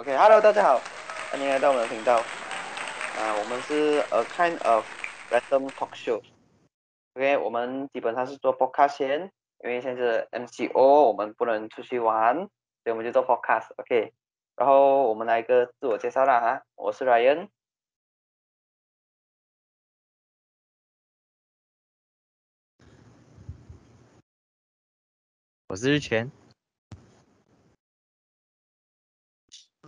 [0.00, 0.80] OK，Hello，大家好，
[1.32, 2.18] 欢迎来到我们的频道。
[2.18, 4.86] 啊，我们是 A Kind of
[5.28, 6.22] Random Talk Show。
[7.14, 9.32] OK，我们基本上是做 podcast 先，
[9.64, 12.48] 因为现在是 MCO，我们不能出去玩，所
[12.84, 13.72] 以我们就做 podcast。
[13.76, 14.12] OK，
[14.54, 17.48] 然后我们来一个自我介绍啦哈，我是 Ryan。
[25.66, 26.30] 我是日全，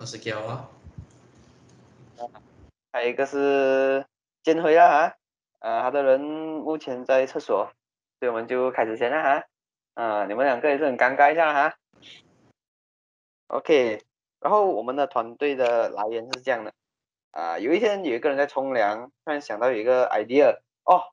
[0.01, 0.67] 我是骄啊，
[2.91, 4.07] 还有一个是
[4.43, 7.71] 建辉啦哈，啊，他的人目前在厕所，
[8.19, 9.45] 所以我们就开始先了哈，
[9.93, 11.77] 啊，你们两个也是很尴尬一下哈
[13.49, 14.03] ，OK，
[14.41, 16.73] 然后我们的团队的来源是这样的，
[17.33, 21.13] 啊，有一天有一个人在冲凉，突然想到有一个 idea，哦，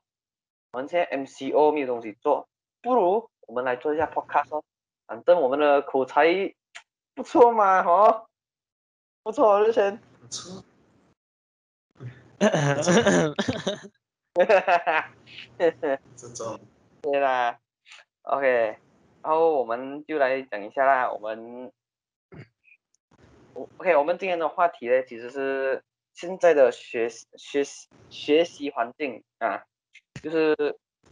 [0.72, 2.48] 我们现在 MCO 没有东西做，
[2.80, 4.64] 不如我们来做一下 podcast 哦，
[5.06, 6.54] 反正我们的口才
[7.14, 8.24] 不错嘛，哦，
[9.28, 10.00] 不错，日前。
[10.22, 10.64] 不错，
[12.38, 13.34] 哈哈
[14.78, 15.12] 哈，
[15.58, 15.70] 这
[16.30, 16.58] 种
[17.02, 17.58] 对啦
[18.22, 18.78] ，OK，
[19.22, 21.70] 然后我们就来讲一下啦，我们
[23.52, 29.64] 我，OK，我们今天的话题呢，其实是现在的学学习学习环境啊，
[30.22, 30.56] 就是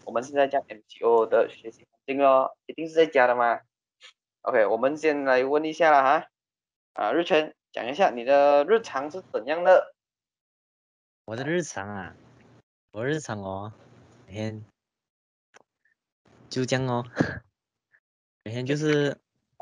[0.07, 3.61] 我们现在讲 MGO 的学习环境哦，一定是在家的吗
[4.41, 6.29] ？OK，我们先来问一下啦哈，
[6.95, 9.93] 啊，日全讲一下你的日常是怎样的？
[11.27, 12.17] 我的日常啊，
[12.93, 13.71] 我日常哦，
[14.27, 14.65] 每天
[16.49, 17.05] 就这样哦，
[18.45, 19.19] 每天就是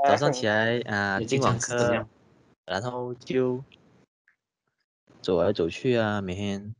[0.06, 2.06] 早上起来啊 你进网课
[2.66, 3.64] 然后就
[5.20, 6.72] 走来走去啊，每天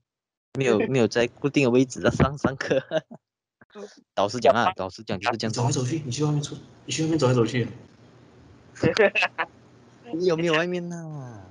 [0.57, 2.81] 没有没有在固定的位置 上上课。
[4.15, 7.67] 导师讲啊，导师讲就是这样走来走去，你去外面出，你去外面走来走去，
[10.15, 11.43] 你有没有外面呢？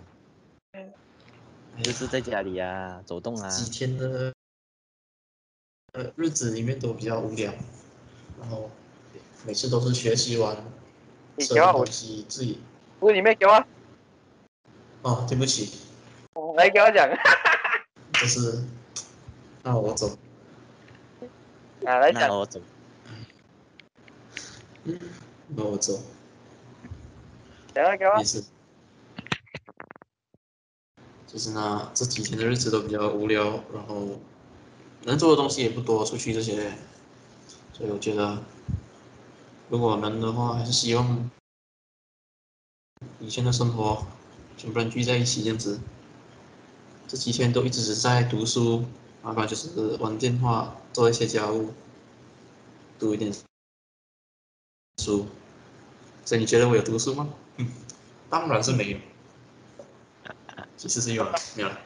[1.82, 3.50] 就是在家里啊，走动啊。
[3.50, 4.34] 几天的
[5.94, 7.52] 呃日子里面都比较无聊，
[8.40, 8.70] 然后
[9.46, 10.64] 每次都是学习完吃
[11.36, 12.62] 你给我东西自己
[13.00, 13.66] 不是你没给我，
[15.02, 15.80] 哦，对不起，
[16.56, 17.10] 来给我讲。
[18.14, 18.64] 就是
[19.64, 20.18] 那我走，
[21.86, 22.62] 啊，来讲那，我走。
[24.86, 25.00] 嗯
[25.48, 26.00] 那我走
[27.74, 28.24] 讲啊，给我也。
[28.24, 28.44] 是，
[31.34, 34.20] 就是那这几天的日子都比较无聊，然后
[35.06, 36.72] 能做的东西也不多，出去这些，
[37.74, 38.44] 所以我觉得
[39.68, 41.32] 如果能的话，还是希望
[43.20, 44.06] 以前的生活
[44.58, 45.80] 全部人聚在一起这样子。
[47.08, 48.86] 这几天都一直是在读书，
[49.24, 49.70] 要不然就是
[50.00, 51.74] 玩电话，做一些家务，
[53.00, 53.34] 读一点
[55.02, 55.26] 书。
[56.24, 57.28] 所以你觉得我有读书吗？
[57.58, 57.68] 嗯，
[58.30, 58.98] 当然是没有。
[60.84, 61.80] 其实是有了，没有了，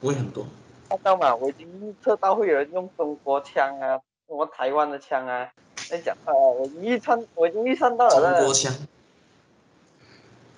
[0.00, 0.46] 不会很多。
[0.88, 5.52] 看到嘛，我已经预测到会有人用中国枪啊，什么台湾的枪啊，
[5.90, 8.46] 在讲啊，我已经预测，我已经预算到了中。
[8.46, 8.72] 国枪，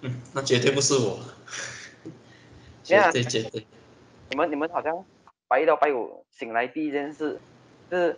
[0.02, 1.18] 嗯，那绝对不是我，
[2.84, 3.66] 绝对绝对。
[4.30, 5.04] 你们你们好像
[5.48, 7.40] 拜一到拜五醒来第一件事，
[7.90, 8.16] 就是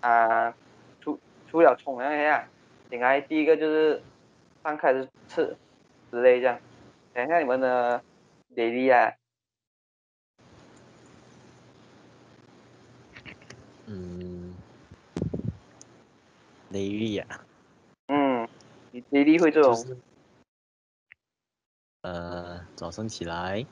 [0.00, 0.52] 啊，
[1.00, 2.48] 除除了冲凉一下，
[2.90, 4.02] 醒来第一个就是
[4.60, 5.56] 刚开始吃
[6.10, 6.58] 之类这样。
[7.14, 8.02] 等一下你们的
[8.54, 9.14] daily 啊，
[13.86, 14.54] 嗯，
[16.70, 17.44] 雷雨啊，
[18.08, 18.48] 嗯，
[18.92, 19.96] 你 daily 会这种就是
[22.02, 23.66] 呃，早上起来，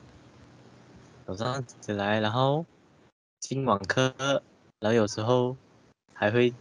[1.25, 2.65] 早上起来，然后
[3.39, 4.13] 进网课，
[4.79, 5.55] 然后有时候
[6.13, 6.53] 还会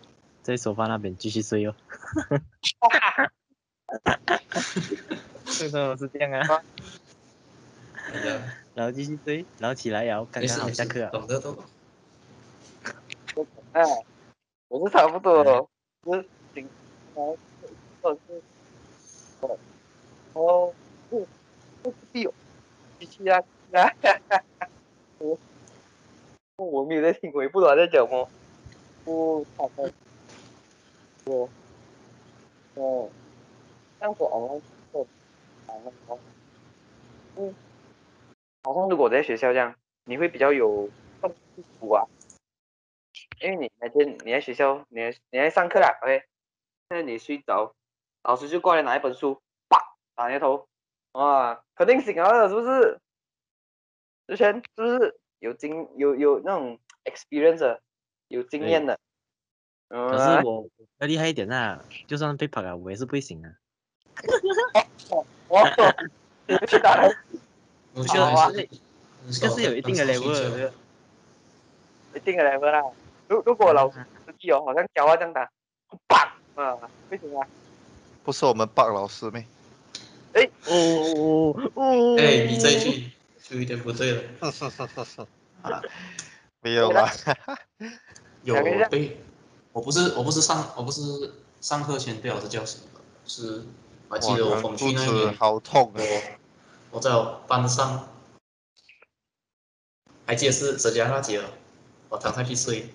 [0.42, 1.74] 在沙发那边继续睡哦。
[5.58, 6.62] 通常 是这样啊，
[8.74, 11.10] 然后继续追，然后起来然后刚刚好下课，啊。
[11.10, 11.62] 懂得懂得。
[13.72, 13.84] 啊，
[14.68, 15.68] 我是差不多，
[16.04, 16.68] 就是醒
[17.14, 17.22] 来
[18.02, 18.42] 或者是
[19.40, 19.58] 哦
[20.34, 20.74] 哦，
[21.08, 21.26] 不
[21.82, 22.34] 不必有，
[22.98, 23.42] 机器啊
[23.72, 23.90] 啊，
[25.18, 25.38] 我
[26.56, 28.28] 我没有在听，我也不知道在讲什么，
[29.04, 29.90] 不好的，
[31.26, 31.48] 我
[32.74, 33.08] 哦，
[34.00, 34.60] 像我
[34.94, 35.06] 那种，
[37.36, 37.54] 嗯，
[38.62, 39.74] 好像如果在学校这样，
[40.04, 40.88] 你会比较有
[41.20, 41.64] 动力
[41.94, 42.06] 啊。
[43.40, 45.00] 因为你每天你在学校，你
[45.30, 46.22] 你在上课啦，OK，
[46.88, 47.74] 现在你睡着，
[48.22, 50.68] 老师就过来拿一本书，啪打你的头，
[51.12, 53.00] 哇，肯定醒了，是不是？
[54.28, 57.80] 之前是不是有经有有那种 experience，
[58.28, 58.98] 有经验的？
[59.88, 60.68] 嗯，可是我
[60.98, 63.50] 要厉害一点啊，就算被跑了，我也是不会醒啊。
[65.48, 65.58] 我
[66.46, 67.14] 你们去打人，
[67.94, 68.68] 我觉觉得好啊是
[69.40, 70.70] 这是有一定的 level
[72.14, 72.82] 一定的 level 啦。
[73.28, 75.50] 如如果老师实际哦，好像教啊这样打，
[76.06, 76.20] 棒
[76.54, 76.76] 啊，
[77.10, 77.48] 为什么啊？
[78.24, 79.46] 不是我们棒老师咩？
[80.66, 83.10] 哦哦，哎，你这一句
[83.42, 84.22] 就有点不对了。
[86.60, 87.12] 没有吧，
[88.42, 88.54] 有
[88.90, 89.20] 被，
[89.72, 91.00] 我不是我不是上我不是
[91.60, 93.64] 上课前被老师叫醒的，是
[94.08, 96.00] 我还记得我哇风肚子区那一年，好痛啊！
[96.92, 98.06] 我我在我班上，
[100.26, 101.50] 还记得是浙江那节了，
[102.10, 102.90] 我躺下去睡，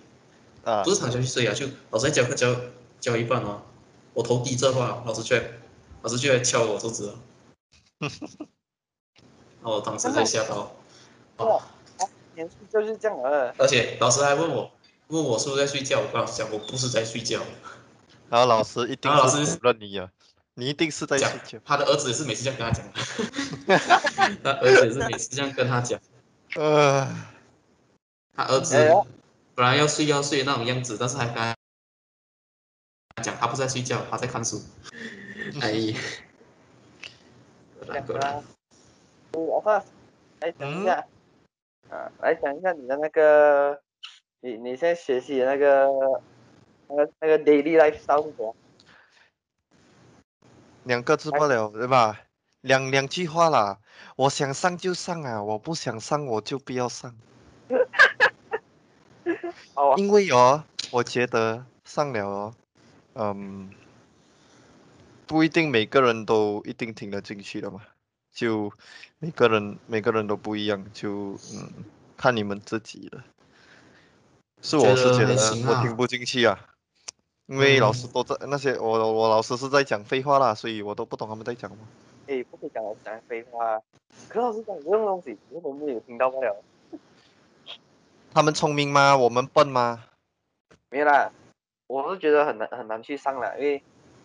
[0.64, 0.84] 啊。
[0.84, 2.56] 不，是躺下去睡啊，就老师在教课教
[3.00, 3.64] 教一半哦，
[4.14, 5.44] 我头低着话，老师就来
[6.04, 7.20] 老师就来敲我桌子了，
[9.60, 10.76] 然后我当时在吓到，
[11.38, 11.62] 哇，
[12.36, 13.56] 年纪就是这样的。
[13.58, 14.72] 而且老师还问我
[15.08, 17.42] 问我是不是在睡觉，我跟老师讲我不是在睡觉。
[18.30, 20.12] 然后老师一定然后老师是否认你啊，
[20.59, 21.31] 你一定是在讲。
[21.63, 22.83] 他的儿子也是每次这样跟他讲，
[24.44, 26.00] 他儿子也是每次这样跟他讲，
[26.56, 27.07] 呃，
[28.36, 28.75] 他儿子
[29.54, 31.54] 本来要睡要睡的那种样子，但是还跟他
[33.21, 34.59] 讲他不是在睡觉，他在看书。
[35.62, 35.94] 哎，
[37.75, 38.44] 果这样然果然啊。
[39.33, 39.83] 我话
[40.39, 41.06] 来讲一下，
[41.92, 43.80] 啊，来讲一下你的那个，
[44.42, 45.88] 你你现在学习的那个，
[46.89, 48.56] 那个那个 daily lifestyle 是什么？
[50.88, 52.22] 两个字不了，对吧？
[52.62, 53.78] 两两句话啦，
[54.16, 57.13] 我想上就上啊，我不想上我就不要上。
[59.75, 62.54] 好啊，因为哦，我觉得上了哦，
[63.13, 63.69] 嗯，
[65.28, 67.81] 不一定每个人都一定听得进去的嘛，
[68.31, 68.72] 就
[69.19, 71.69] 每个人每个人都不一样，就嗯，
[72.16, 73.24] 看你们自己了。
[74.62, 76.60] 是我是觉得我听不进去啊，
[77.48, 81.84] 因为老嗯师都在那些我我老师是在讲废话啦，所以我都不懂他们在讲什么。
[82.28, 83.82] 诶，不可以讲我讲废话。
[84.28, 86.56] 可老师讲这种东西，我们没有听到不了。
[88.34, 89.16] 他们聪明吗？
[89.16, 90.04] 我们笨吗？
[90.90, 91.32] 没有啦，
[91.88, 93.82] 我是觉得很难很难去上了，因为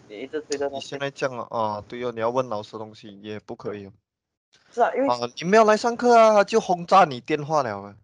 [0.09, 3.93] 你一直对着你现在这样啊，啊，对哦，你要问老师东西也不可以哦。
[4.73, 7.95] 是啊，因为啊，你没有来上课啊，就轰炸你电话了啊，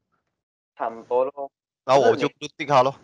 [0.76, 1.50] 差不多咯。
[1.84, 2.94] 然后我就不定他咯。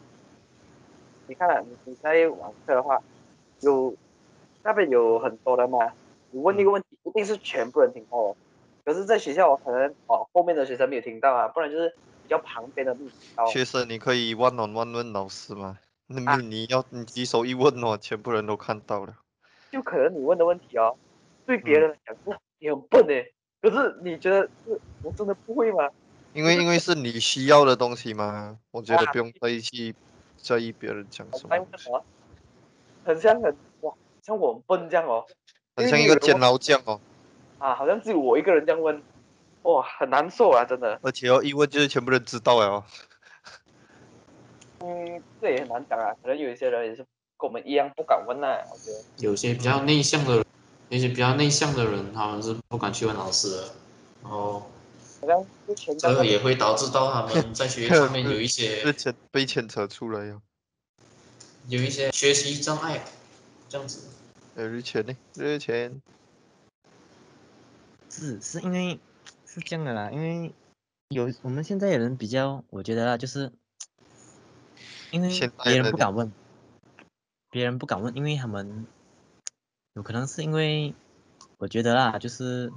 [1.26, 3.00] 你看啊，你你在网课的话，
[3.60, 3.94] 有
[4.62, 5.92] 那边有很多人嘛，
[6.30, 8.36] 你问一个问题，一定是全部人听到哦。
[8.84, 11.88] 可是，在学校我可能哦后面的学生没有听到啊，不然就是
[12.22, 13.46] 比较旁边的没有听到。
[13.46, 15.78] 确实，你可以 one on one 问老师吗。
[16.06, 19.14] 那你要你举手一问哦，全部人都看到了。
[19.70, 20.96] 就可能你问的问题哦，
[21.46, 23.32] 对别人来讲是你很笨诶，
[23.62, 25.88] 可是你觉得是我真的不会吗？
[26.34, 29.94] 因为因为是你需要的东西嘛，我觉得啊不用特意去
[30.44, 32.04] 在意别人讲很什么？
[33.02, 33.92] 很像很哇，
[34.22, 35.24] 像我很笨这样哦。
[35.76, 37.00] 很像一个监牢匠哦。
[37.58, 39.02] 啊，好像只有我一个人这样问，
[39.62, 40.98] 哇，很难受啊，真的。
[41.02, 42.84] 而且哦，一问就是全部人知道了哦。
[44.80, 46.98] 嗯，这也很难讲啊，可能有一些人也是
[47.38, 49.02] 跟我们一样不敢问呐、我觉得。
[49.16, 50.44] 有些比较内向的人，
[50.90, 53.68] 有些比较内向的人，他们是不敢去问老师的，
[54.22, 54.70] 然后
[55.24, 58.84] 好像之前这个也会导致到他们在学业上面有一些
[59.32, 60.42] 被牵扯出来哟。
[61.68, 63.02] 有一些学习障碍，
[63.70, 64.06] 这样子。
[64.54, 65.16] 呃，日前呢？
[65.34, 66.02] 日前
[68.10, 69.00] 是是因为
[69.46, 70.54] 是这样的啦，因为
[71.08, 73.50] 有我们现在的人比较，我觉得啦，就是
[75.10, 75.28] 因为
[75.64, 76.30] 别人人不敢问，
[77.50, 78.86] 别人不敢问，因为他们
[79.94, 80.94] 有可能是因为
[81.56, 82.70] 我觉得啦，就是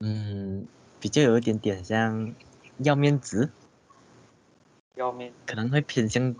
[0.00, 0.66] 嗯，
[1.00, 2.34] 比较有一点点像
[2.78, 3.50] 要面子，
[4.94, 6.34] 要面，可能会偏向，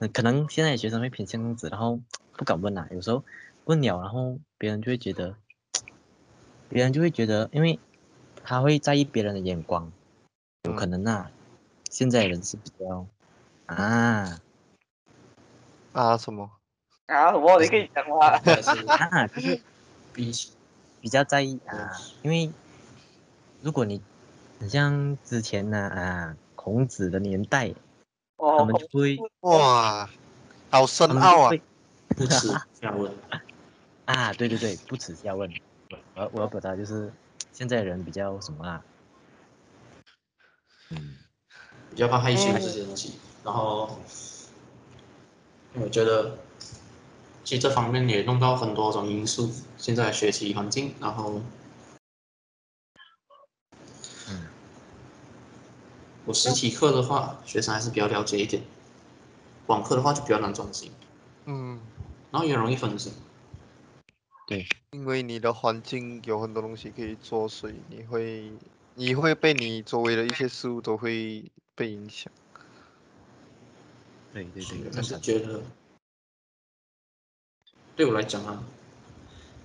[0.00, 2.00] 呃可能现在学生会偏向这样子，然后
[2.36, 2.88] 不敢问啦。
[2.90, 3.24] 有时候
[3.64, 5.36] 问了，然后别人就会觉得，
[6.68, 7.78] 别人就会觉得，因为
[8.42, 9.92] 他会在意别人的眼光，
[10.64, 11.30] 有可能啊，
[11.88, 13.06] 现在人是比较
[13.66, 14.40] 啊
[15.92, 16.50] 啊什么？
[17.06, 17.60] 啊什么？
[17.62, 18.36] 你可以讲吗？
[18.38, 19.60] 还是啊，就是
[20.12, 20.32] 比
[21.00, 21.92] 比较在意啊，
[22.22, 22.50] 因为
[23.62, 24.02] 如果你
[24.58, 27.72] 很像之前呢啊孔子的年代，
[28.36, 30.08] 他哦们，就会哇，
[30.70, 31.50] 好深奥啊！
[31.50, 31.62] 会
[32.08, 32.48] 不耻
[32.80, 33.12] 下问，
[34.06, 35.48] 啊，对对对，不耻下问。
[36.14, 37.12] 我我要表达就是
[37.52, 38.84] 现在人比较什么啊？
[40.90, 41.16] 嗯，
[41.90, 43.14] 比较怕害羞这些东西。
[43.44, 43.96] 然后，
[45.74, 46.36] 我觉得，
[47.44, 51.40] 其实这方面也弄到很多种因素，现在学习环境，然后，
[56.24, 58.62] 我实体课的话，学生还是比较了解一点；
[59.66, 60.90] 网课的话就比较难专心，
[61.46, 61.80] 嗯，
[62.30, 63.12] 然后也容易分心。
[64.92, 68.52] 因为你的环境有很多东西可以做，所以你会
[68.94, 72.30] 你会被你周围的一些事物都会被影响。
[74.34, 75.62] 对对对，但是觉得，
[77.96, 78.62] 对我来讲啊，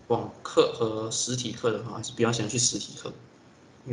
[0.07, 3.11] 网课和实体课的话，还是比较想去实体课，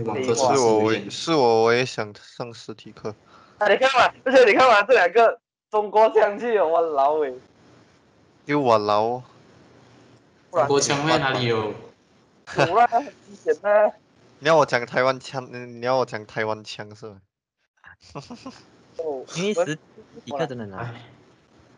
[0.03, 3.15] 是我是有点我也是我我也想上实体课。
[3.59, 5.39] 啊，你看嘛，而且你看嘛，这两个
[5.71, 7.33] 中国腔气哦，我老伟，
[8.47, 9.23] 又我劳，
[10.51, 11.73] 不然中国腔妹哪里有？
[12.59, 13.93] 有啦，很明显的。
[14.41, 17.17] 你要我讲台湾腔，嗯你要我讲台湾腔是吧？
[18.99, 19.79] 哦，因为实
[20.25, 21.03] 体课真的难，哎，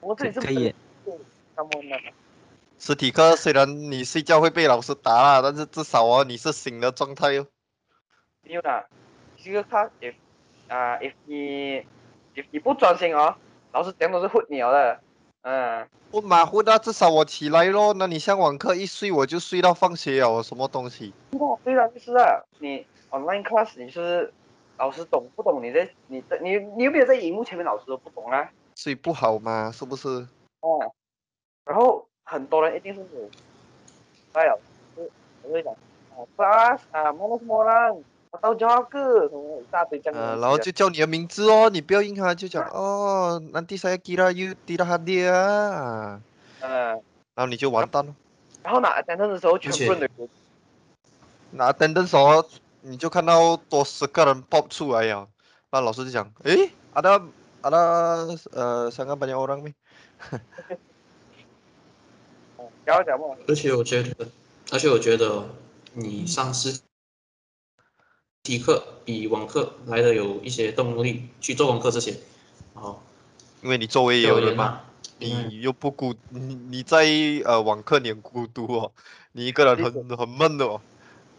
[0.01, 0.75] 我这里是可可以，
[1.55, 1.97] 他们呢？
[2.79, 7.47] 实体课虽然你睡觉会被老师打啦，但是至少哦你是醒的状态哦。
[8.47, 8.87] 没有啦，
[9.37, 10.15] 这个看 if
[10.69, 11.81] 啊、你
[12.35, 13.35] if 你不专心哦，
[13.73, 15.01] 老师讲都是混你了的，
[15.43, 17.93] 嗯，不马虎的，至少我起来咯。
[17.95, 21.13] 那你像网课一睡我就睡到放学了，什么东西？
[21.65, 24.33] 对啊，就是啊，你 online class 你是
[24.79, 25.61] 老师懂不懂？
[25.63, 28.49] 你在你在你你有没有在荧幕前面，老师都不懂啊？
[28.77, 30.09] 睡不好嘛，是不是？
[30.61, 30.69] 啊，
[31.65, 33.29] 然后很多人一定是有，
[34.35, 34.55] 哎呀，
[34.95, 35.05] 我
[35.43, 37.93] 我会讲啊，class 啊，什么什么啦，
[38.43, 38.55] 我到
[39.37, 40.41] 么一大堆这样的呃，西啊。
[40.41, 46.21] 然后就叫你的名字哦，你不要应他，就讲 哦，nanti saya kira you tidak hadir 啊，
[46.61, 46.69] 嗯，
[47.35, 48.15] 然后你就完蛋了。
[48.63, 50.29] 然后拿 attendance 的时候，全部人都有
[51.53, 52.45] 拿 attendance 哦，
[52.83, 55.27] 你就看到多十个人 pop 出来呀，
[55.71, 57.23] 那老师就讲，诶，ada
[57.63, 59.73] ada 呃 sangat banyak orang nih。
[62.85, 64.29] 然后讲嘛，而且我觉得，
[64.73, 65.45] 而且我觉得
[65.95, 66.81] 你上实
[68.47, 72.15] 体课比网课来的有一些动力去做功课这些，
[72.75, 73.01] 哦，
[73.61, 74.83] 因为你周围也有人嘛，
[75.19, 77.05] 你又不孤，你你在
[77.45, 78.93] 呃网课你很孤独哦，
[79.33, 80.81] 你一个人很很闷的哦，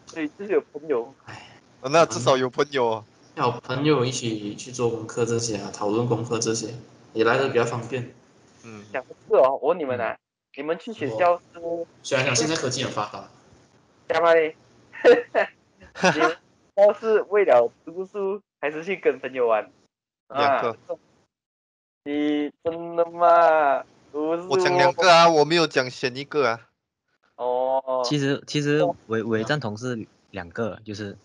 [0.07, 1.47] 所以就是有朋友，哎
[1.81, 3.05] 那至少有朋友哦。
[3.35, 6.73] 要朋友一起去做功课这些啊，讨论功课这些，
[7.13, 8.11] 也来的比较方便。
[8.65, 10.17] 嗯，讲的是哦，我问你们啊，
[10.57, 11.61] 你们去学校是
[12.03, 13.29] 虽然讲现在科技很发达，
[14.07, 14.55] 干嘛嘞？
[16.93, 19.71] 是为了读书，还是去跟朋友玩？
[20.29, 20.77] 两个啊。
[22.03, 23.83] 你真的吗？
[24.11, 26.69] 不是我讲两个啊，我没有讲选一个啊。
[27.35, 28.01] 哦。
[28.05, 31.17] 其实其实哦我我也赞同是两个，就是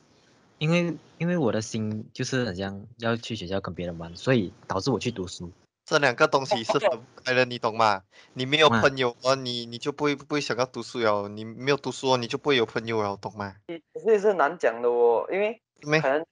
[0.59, 5.51] 因为因为我的心就是很像要去学校跟别人玩，所以导致我去读书。
[5.85, 8.03] 这两个东西是分不开的，你懂吗？
[8.35, 13.57] 你没有嗯朋友哦，你你就不会不会想要读书了，你没有读书哦，你就不会有朋友了，懂吗？
[13.67, 16.25] 这也是难讲的哦，因为没可能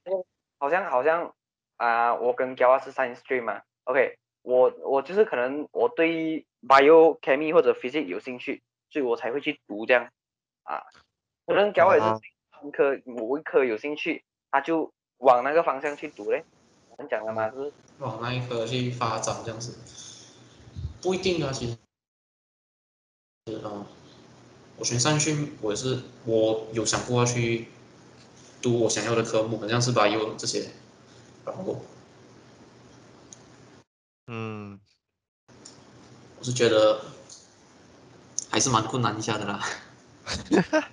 [0.57, 1.33] 好像好像
[1.77, 10.07] 啊、我跟 g a 是 science stream 嘛，OK，我我就是可能我对 bio、chemistry 或者 physics 有兴趣，所以我才会去读这样
[10.61, 10.83] 啊。
[11.47, 12.19] 可能 g a 也是啊
[12.61, 16.43] 对一科某一科有兴趣，他就往那个方向去读嘞。
[17.01, 17.73] 能讲的吗，是？
[17.99, 19.77] 往那一科去发展这样子，
[21.01, 21.77] 不一定啊，其实，
[23.63, 23.85] 呃，
[24.77, 27.67] 我选上去，我也是我有想过要去
[28.61, 30.71] 读我想要的科目，好像是 bio 这些，
[31.45, 31.81] 然后
[34.27, 34.79] 嗯，
[36.39, 37.01] 我是觉得
[38.49, 39.63] 还是蛮困难一下的啦。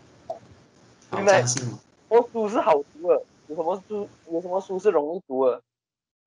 [1.10, 5.62] 挑战性嘛，我书是好读的，有什么书有什么书是容易读的？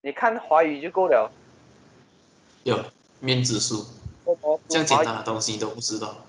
[0.02, 1.32] 你看华语就够了。
[2.64, 2.84] 有
[3.20, 3.86] 面子书，
[4.68, 6.26] 这样简单的东西你都不知道。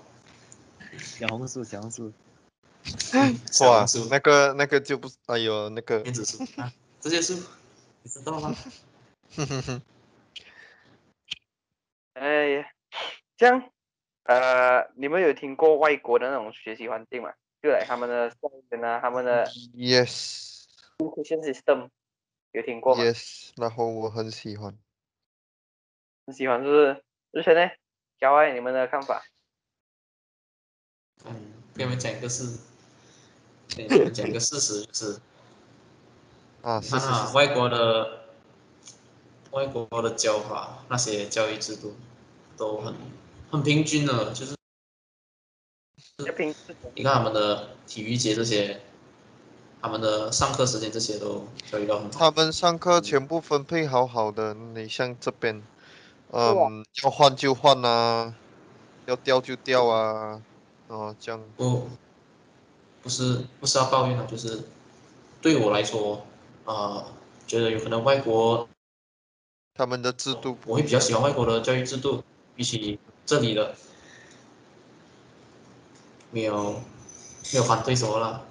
[0.97, 2.11] 小红书，小红书，
[3.65, 7.33] 哇那个那个就不，哎呦，那个，面子书啊，这些书
[8.03, 8.55] 你知道吗？
[9.35, 9.81] 哼哼哼
[12.13, 12.67] 哎呀，
[13.37, 13.71] 这样，
[14.23, 17.33] 呃，你们有听过外国的那种学习环境吗？
[17.63, 20.65] 就来他们的校园啊，他们的 yes
[20.99, 21.89] education system，
[22.53, 24.77] 有听过吗？yes，然后我很喜欢，
[26.27, 27.03] 很喜欢是不是？
[27.33, 27.71] 之前呢，
[28.19, 29.23] 小爱你们的看法？
[31.25, 32.59] 嗯，给你们讲一个事，
[33.69, 35.19] 给你们讲一个事实，就是
[36.61, 38.27] 啊，是是是，外国的
[39.49, 41.95] 外国的教法，那些教育制度
[42.55, 42.93] 都很
[43.49, 44.55] 很平均的，就是
[46.93, 48.79] 你看他们的体育节这些，
[49.83, 52.17] 他们的上课时间这些都教育到很好。
[52.17, 55.61] 他们上课全部分配好好的，你像这边，
[56.31, 58.33] 嗯，要换就换啊，
[59.07, 60.41] 要调就调啊，
[60.87, 61.89] 哦，这样，不，
[63.01, 64.63] 不是不是要抱怨啊，就是
[65.41, 66.25] 对我来说，
[66.63, 67.05] 呃，
[67.45, 68.69] 觉得有可能外国
[69.75, 72.23] 他们的制度我会比较喜欢外国的教育制度，
[72.55, 73.75] 比起这里的
[76.31, 76.71] 没有
[77.51, 78.45] 没有反对什么了。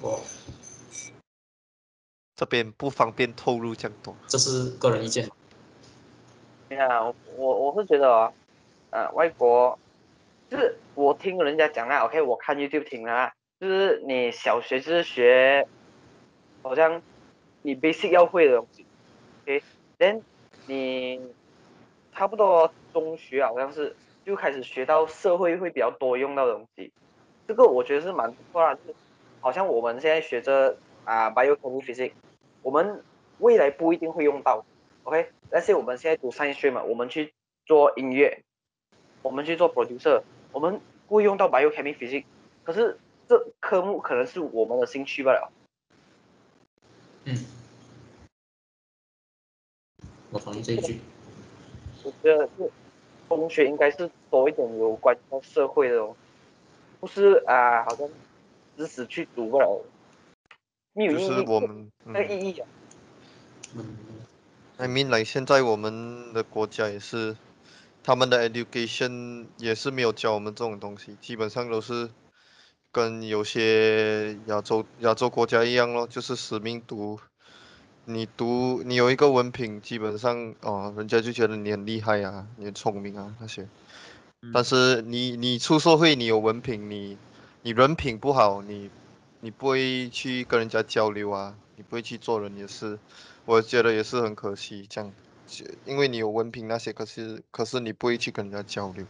[0.00, 0.18] 我
[2.36, 4.14] 这边不方便透露这样多。
[4.26, 5.28] 这是个人意见。
[6.68, 8.32] 对啊，我我我是觉得哦，
[8.90, 9.78] 呃，外国
[10.50, 15.66] 就是我听人家讲啦，OK，我看 YouTube 听的啦，就是你小学就是学，
[16.62, 17.00] 好像
[17.62, 18.84] 你 basic 要会的东西
[19.42, 20.20] ，OK，then
[20.66, 21.20] 你
[22.12, 26.92] 差不多中学好像是就开始学到社会会比较多用到的东西，
[27.46, 28.94] 这个我觉得是蛮不错啦，就是
[29.40, 32.12] 好像我们现在学着啊 biochemistry physics，
[32.66, 33.00] 我们
[33.38, 34.66] 未来不一定会用到
[35.04, 37.32] ，OK，但是我们现在读 science stream 嘛，我们去
[37.64, 38.42] 做音乐，
[39.22, 40.20] 我们去做 producer，
[40.50, 42.24] 我们不会用到 biochemistry physics，
[42.64, 45.52] 可是这科目可能是我们的兴趣罢了。
[47.26, 47.36] 嗯，
[50.32, 50.98] 我同意这一句。
[52.02, 52.68] 我觉得是
[53.28, 56.16] 中学应该是多一点有关到社会的哦，
[56.98, 58.08] 不是啊，好像
[58.76, 59.80] 只死去读不了，
[60.96, 62.66] 没有就是，我们，嗯那个意义啊。
[63.74, 63.84] 嗯
[64.78, 67.36] ，，I mean like 现在我们的国家也是，
[68.02, 72.08] 他们的 education 也是没有教我们这种东西，基本上都是
[72.90, 77.20] 跟有些亚洲亚洲国家一样咯，就是死命读。
[78.06, 83.68] 你读你有一个文凭，基本上哦，人家就觉得你很厉害啊，你很聪明啊那些。
[84.54, 87.18] 但嗯是你你出社会，你有文凭，你
[87.62, 88.88] 你人品不好，你
[89.46, 92.98] 你不会去跟人家交流啊，你不会去做人也是，
[93.44, 95.12] 我觉得也是很可惜这样，
[95.46, 99.06] 就因为你有文凭那些，可是可是你不会去跟人家交流。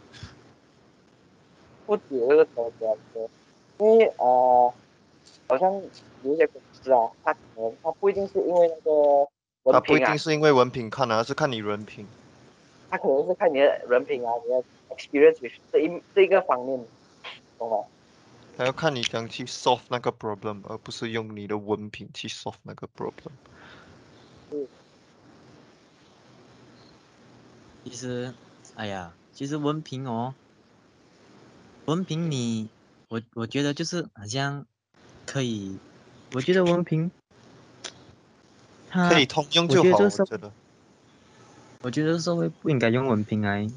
[1.87, 3.27] 不止这个国家的，
[3.79, 4.71] 因为呃，
[5.47, 5.73] 好像
[6.21, 9.27] 有些公司啊，他可能他不一定是因为那个文
[9.63, 12.05] 凭啊他不一定，是因为文凭看啊，而是看你人品。
[12.91, 14.63] 他可能是看你的人品啊，你的
[14.95, 16.85] experience 这一这一个方面，
[17.57, 17.77] 懂吗？
[18.57, 23.31] 还要看你怎样去 solve 那个 problem，而不是用你的文凭去 solve 那个 problem。
[27.83, 28.33] 其实，
[28.73, 30.33] 哎呀，其实文凭哦，
[31.85, 32.67] 文凭你，
[33.09, 34.65] 我我觉得就是好像
[35.27, 35.77] 可以，
[36.33, 37.11] 我觉得文凭，
[38.89, 40.51] 它可以通用我就好，我觉得。
[41.83, 43.69] 我觉得社会不应该用文凭来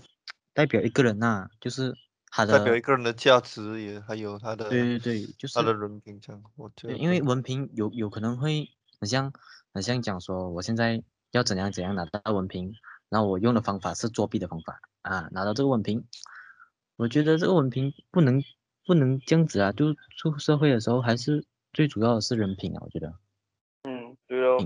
[0.55, 1.95] 代表一个人呐、就是
[2.31, 9.33] 他代表一，个人的价值也还有他的对对对，就是他的人品这样，我觉因为文凭有有可能会很像
[9.75, 12.73] 很像讲说，我现在要怎样怎样拿到文凭，
[13.09, 16.07] 然后我用的方法是作弊的方法啊，拿到这个文凭，
[16.97, 18.43] 我觉得这个文凭不能
[18.87, 23.15] 不能这样子啊，就出社会的时候还是最主要的是人品啊，我觉得
[23.83, 24.59] 嗯，对哦，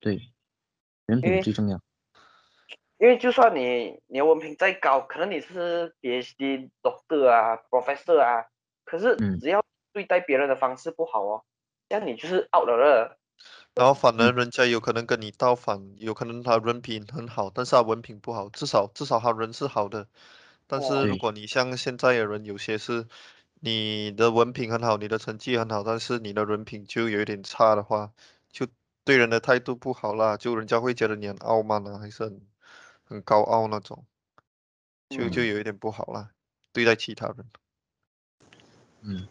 [0.00, 0.32] 对，
[1.06, 1.80] 人品最重要。
[3.00, 8.44] 因为就算你你的文凭再高，可能你是 PhD、Doctor 啊、Professor 啊，
[8.84, 11.42] 可是嗯只要对待别人的方式不好哦，
[11.88, 13.18] 这样你就是 out 了了。
[13.74, 20.06] 然后反而嗯人家有可能跟你倒反，有可能他人品很好，但是他文凭不好，至少至少他人是好的。
[20.66, 23.06] 但哦是如果你像现在的人，有些是
[23.60, 28.12] 你的文凭很好，你的成绩很好，但是你的人品就有一点差的话，
[28.52, 28.66] 就
[29.04, 32.40] 对人的态度不好啦，就人家会觉得你很傲慢啊，还是很
[33.10, 34.06] 很高傲那种，
[35.08, 35.48] 就就嗯。
[35.48, 36.30] 有一点不好了，
[36.72, 37.44] 对待其他人。
[39.00, 39.26] 嗯，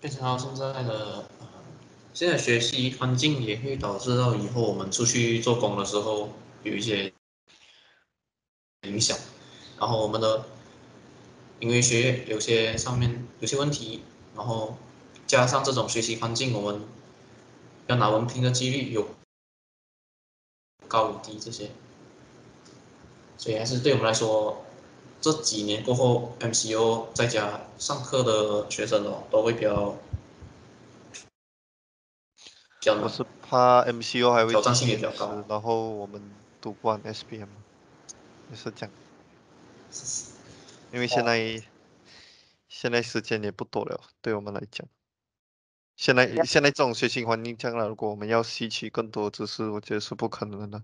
[0.00, 1.64] 变成到现在的呃，
[2.12, 6.32] 现在学习环境也会导致到以后我们出去做工的时候
[6.64, 7.12] 有一些
[8.82, 9.16] 影响，
[9.78, 10.44] 然后我们的
[11.60, 14.02] 因为学业有些上面有些问题，
[14.34, 14.76] 然后
[15.28, 16.82] 加上这种学习环境，我们
[17.86, 19.08] 要拿文凭的几率有
[20.88, 21.70] 高与低这些，
[23.38, 24.62] 所以还是对我们来说，
[25.20, 29.96] 这几年过后，MCO 在家上课的学生哦，都会比较。
[33.02, 36.22] 我是怕 MCO 还会挑战性也比较高然后我们
[36.60, 37.48] 读不完 SPM，
[38.50, 38.90] 也是这样。
[40.92, 41.62] 因为现在
[42.68, 44.86] 现在时间也不多了，对我们来讲，
[45.96, 50.82] 现在现在这种学习环境这样了，如果我们要吸取更多知识，我觉得是不可能的，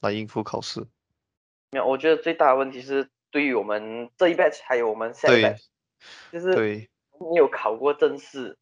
[0.00, 0.86] 来应付考试。
[1.72, 5.66] 没有，我觉得最大的问题是对于我们这一 batch 还有我们下一对 batch，
[6.32, 8.58] 就是对，没有考过正式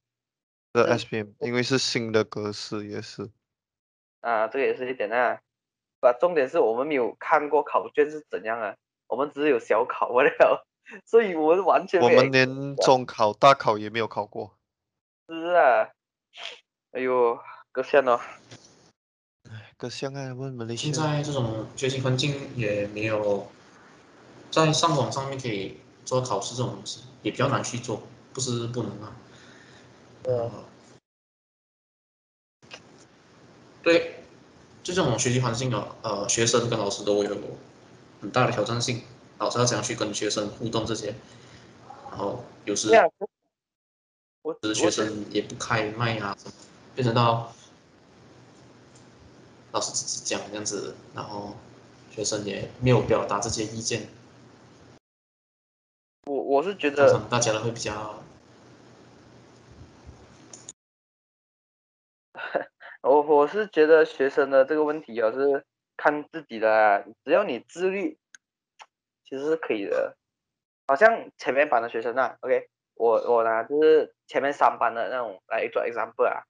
[0.74, 3.30] 这嗯 SPM 因为是新的格式，也是
[4.20, 5.40] 啊，这个也是一点啊。
[6.00, 8.76] 把重点是我们没有看过考卷是怎样啊，
[9.08, 10.66] 我们只有小考不了，
[11.04, 14.56] 所以我们完全我们连中考、大考也没有考过。
[15.28, 15.88] 是啊。
[16.92, 17.38] 哎呦，
[17.72, 18.20] 可羡哦。
[19.78, 23.46] 可像啊，问马来西现，在这种学习环境也没有
[24.50, 28.02] 在上网上面可以做考试这种东西，也比较难去做。
[28.34, 29.16] 不是不能啊。
[30.24, 30.50] 对呃，
[33.84, 34.24] 对，
[34.82, 37.36] 就这种学习环境啊，呃，学生跟老师都有
[38.20, 39.02] 很大的挑战性，
[39.38, 41.14] 老师要怎样去跟学生互动这些，
[42.10, 43.08] 然后有时这样，
[44.42, 46.36] 我是学生也不开麦啊，
[46.96, 47.52] 变成到
[49.72, 51.54] 老师只是讲这样子，然后
[52.10, 54.08] 学生也没有表达这些意见，
[56.26, 58.22] 我我是觉得大家都会比较
[63.02, 65.64] 我我是觉得学生的这个问题啊是
[65.96, 68.18] 看自己的啊，只要你自律，
[69.24, 70.16] 其实是可以的。
[70.86, 76.42] 好像前面班的学生啊，OK，我我呢就是前面三班的那种来做 example 啊，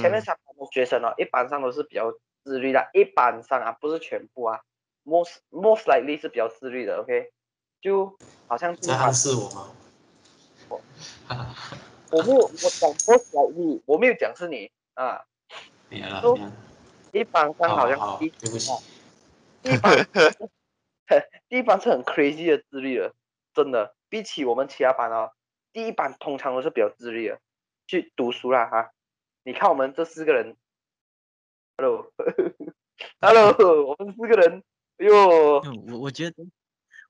[0.00, 2.10] 前面嗯三班的学生哦，一般上都是比较
[2.46, 4.60] 自律的，一般上啊不是全部啊
[5.04, 7.32] ，most most likely 是比较自律的，OK，
[7.80, 9.72] 就好像在暗示我吗？
[12.12, 15.24] 我我不我讲 most likely，我没有讲是你啊，
[17.10, 18.70] 一般上好像好，第对不起，
[19.62, 20.06] 第一班
[21.48, 23.12] 第 一班是很 crazy 的自律的，
[23.52, 25.32] 真的，比起我们其他班哦，
[25.72, 27.40] 第一班通常都是比较自律的，
[27.88, 28.92] 去读书啦哈。
[29.42, 30.56] 你看我们这四个人
[31.76, 33.52] ，hello，hello，
[33.86, 34.62] 我们四个人，
[34.98, 35.14] 哎呦，
[35.92, 36.46] 我我觉得，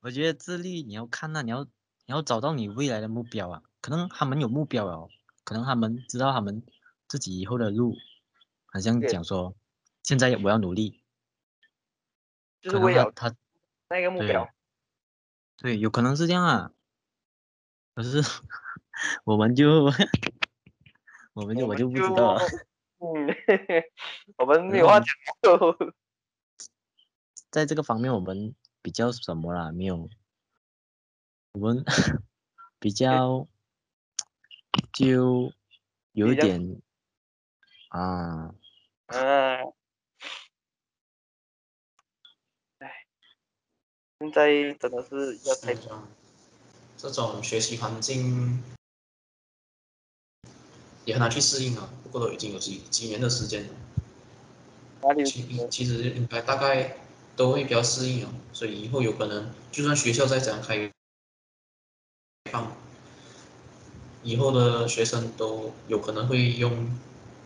[0.01, 1.71] 我觉得自律你要看那、你要你
[2.07, 3.63] 要找到你未来的目标啊。
[3.81, 5.09] 可能他们有目标哦，
[5.45, 6.65] 可能他们知道他们
[7.07, 7.95] 自己以后的路，
[8.73, 9.55] 好像讲说，
[10.03, 11.01] 现在我要努力，
[12.61, 13.37] 就是为了他他
[13.91, 14.49] 那个目对标。
[15.59, 16.73] 对，有可能是这样啊。
[17.95, 18.21] 可是
[19.25, 19.85] 我们就
[21.35, 22.41] 我们就我就不知道了。
[22.99, 23.27] 嗯，
[24.39, 25.07] 我们没有话讲。
[27.51, 29.73] 在这个方面，我们比较什么啦？
[29.73, 30.09] 没有，
[31.53, 31.85] 我们
[32.79, 33.47] 比较
[34.93, 35.53] 就
[36.13, 36.81] 有一点
[37.89, 38.55] 啊，
[39.07, 39.73] 嗯，
[42.79, 43.07] 哎，
[44.19, 46.03] 现在真的是要太这种
[46.97, 48.63] 这种学习环境
[51.07, 51.89] 也很难去适应啊。
[52.05, 53.67] 不过都已经有几几年的时间
[55.01, 56.99] 了，其其实应该大概
[57.35, 58.33] 都会比较适应啊。
[58.53, 60.93] 所以以后有可能，就算学校再怎样开
[62.51, 62.73] 放，
[64.23, 66.89] 以后的学生都有可能会用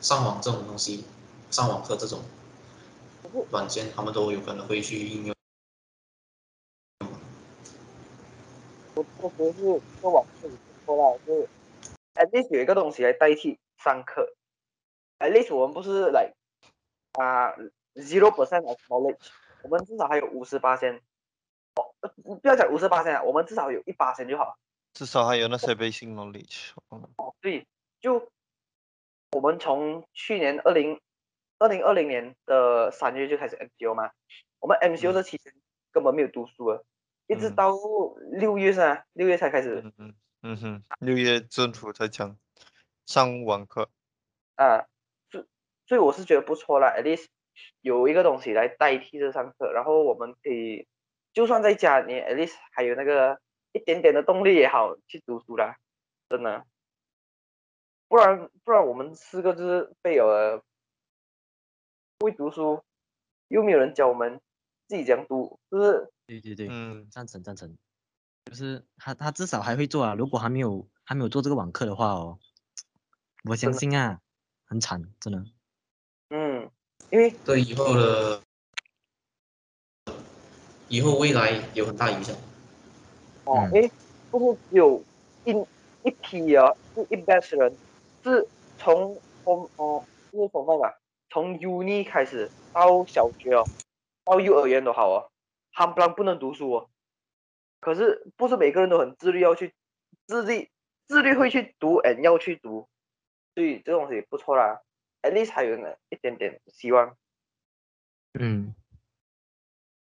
[0.01, 1.05] 上网这种东西，
[1.51, 2.21] 上网课这种
[3.51, 5.35] 软件，他们都有可能会去应用。
[8.95, 11.49] 我我觉得是这网课也不错啦，就
[12.15, 14.35] at least 有一个东西来代替上课
[15.19, 16.35] ，at least 我们不是 like
[17.13, 17.53] 啊
[17.95, 19.31] zero percent of knowledge，
[19.63, 20.97] 我们至少还有五十八千，
[21.77, 24.57] 哦，呃不要讲五十八千啊，我们至少有一八千就好了。
[24.93, 27.35] 至少还有那些 basic knowledge 哦。
[27.41, 27.67] 对，
[28.01, 28.29] 就
[29.33, 31.01] 我们从去年二零
[31.59, 34.11] 二零二零年的三月就开始 MCO 嘛，
[34.59, 35.15] 我们 MCO 嗯。
[35.15, 35.53] 这期间
[35.93, 36.81] 根本没有读书啊，
[37.29, 37.55] 一直嗯。
[37.55, 37.73] 到
[38.33, 42.37] 六月是啊，六月才开始嗯哼嗯哼，六月政府才讲
[43.07, 43.91] 上网课，
[44.57, 44.87] 啊，
[45.31, 45.45] 所
[45.87, 47.27] 所以我是觉得不错啦，at least
[47.83, 50.87] 有一个东西来代替这上课，然后我们可以
[51.33, 53.41] 就算在家，你 at least 还有那个
[53.73, 55.77] 一点点的动力也好去读书啦，
[56.29, 56.65] 真的，
[58.09, 60.65] 不然不然我们四个就是废了，
[62.19, 62.83] 不会读书，
[63.49, 64.41] 又没有人教我们
[64.89, 67.09] 自己讲读，就是对对对，嗯。
[67.11, 67.77] 赞成赞成，
[68.45, 70.15] 就是他他至少还会做啊。
[70.15, 72.39] 如果还没有还没有做这个网课的话哦，
[73.45, 74.21] 我相信啊，
[74.67, 75.45] 很惨，真的。
[76.31, 76.71] 嗯，
[77.11, 78.43] 因为对以后的
[80.89, 82.35] 以后未来有很大影响。
[83.45, 83.91] 哦，嗯诶，
[84.31, 85.03] 不过有
[85.45, 85.53] 一
[86.03, 87.77] 一批啊，是一 batch 人，
[88.23, 88.47] 是
[88.79, 90.95] 从从哦，就是从那个
[91.31, 93.65] 从 uni 开始到小学哦，
[94.25, 95.31] 到幼儿园都好哦，
[95.73, 96.90] 他们不然不能读书哦。
[97.81, 99.75] 可是不是每个人都很自律要去
[100.27, 100.71] 自律
[101.09, 102.89] 自律会去读，and 要去读，
[103.55, 104.81] 所以这东西不错啦
[105.23, 107.17] ，at least 还有那一点点希望。
[108.39, 108.75] 嗯，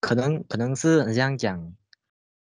[0.00, 1.76] 可能可能是你这样讲，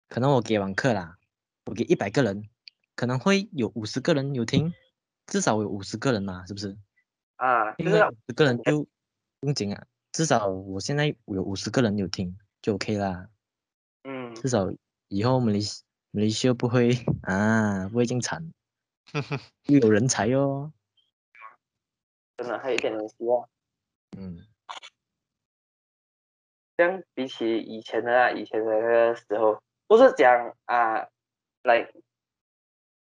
[0.09, 1.19] 可能我给网课啦，
[1.67, 2.49] 我给一百个人，
[2.95, 4.73] 可能会有五十个人有听，
[5.27, 6.77] 至少有五十个人嘛，是不是？
[7.37, 8.85] 啊，就因为五十个人就
[9.41, 13.29] 不用紧啊，至少我现在有五十个人有听就 OK 啦，
[14.05, 14.71] 嗯，至少
[15.15, 16.91] 以后马来西马来西亚不会
[17.23, 18.53] 啊，不会这样惨，
[19.69, 20.73] 又有人才哦。
[22.37, 23.49] 真的还有一点点希望。
[24.19, 24.45] 嗯，
[26.77, 31.07] 这样比起以前的啊，以前的那个时候，不是讲啊，
[31.63, 31.89] 来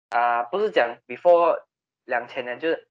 [0.10, 1.64] 啊，不是讲 before
[2.04, 2.86] 两千年，就是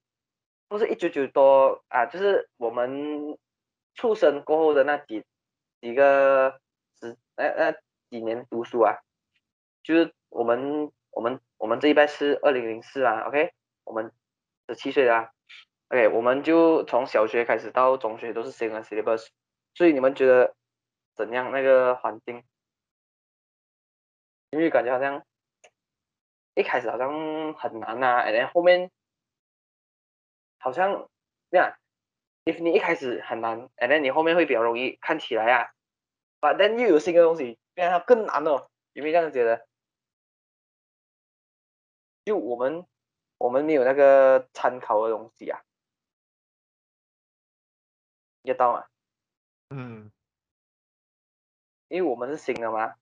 [0.68, 3.36] 不是一九九多啊，就是我们
[3.94, 5.22] 出生过后的那几
[5.82, 6.58] 几个
[6.98, 7.74] 十呃呃
[8.12, 8.98] 几年读书啊，
[9.82, 14.12] 就是我们我们我们这一代是二零零四啊，OK，我们
[14.68, 15.32] 十七岁啊
[15.88, 19.28] ，OK，我们就从小学开始到中学都是 single syllabus，
[19.72, 20.54] 所以你们觉得
[21.14, 22.44] 怎样那个环境？
[24.50, 25.24] 因为感觉好像
[26.54, 28.90] 一开始好像很难呐、啊，然后后面
[30.58, 31.08] 好像
[31.50, 31.74] 这样
[32.44, 35.72] ，if 你一开始很难，and then 你后面会比较容易看起来啊
[36.42, 39.66] ，but then 又有新的东西，变它更难哦，有没有这样觉得？
[42.24, 42.86] 就我们
[43.38, 45.60] 我们没有那个参考的东西啊，
[48.44, 48.86] 知道吗？
[49.70, 50.12] 嗯，
[51.88, 52.94] 因为我们是新的嘛，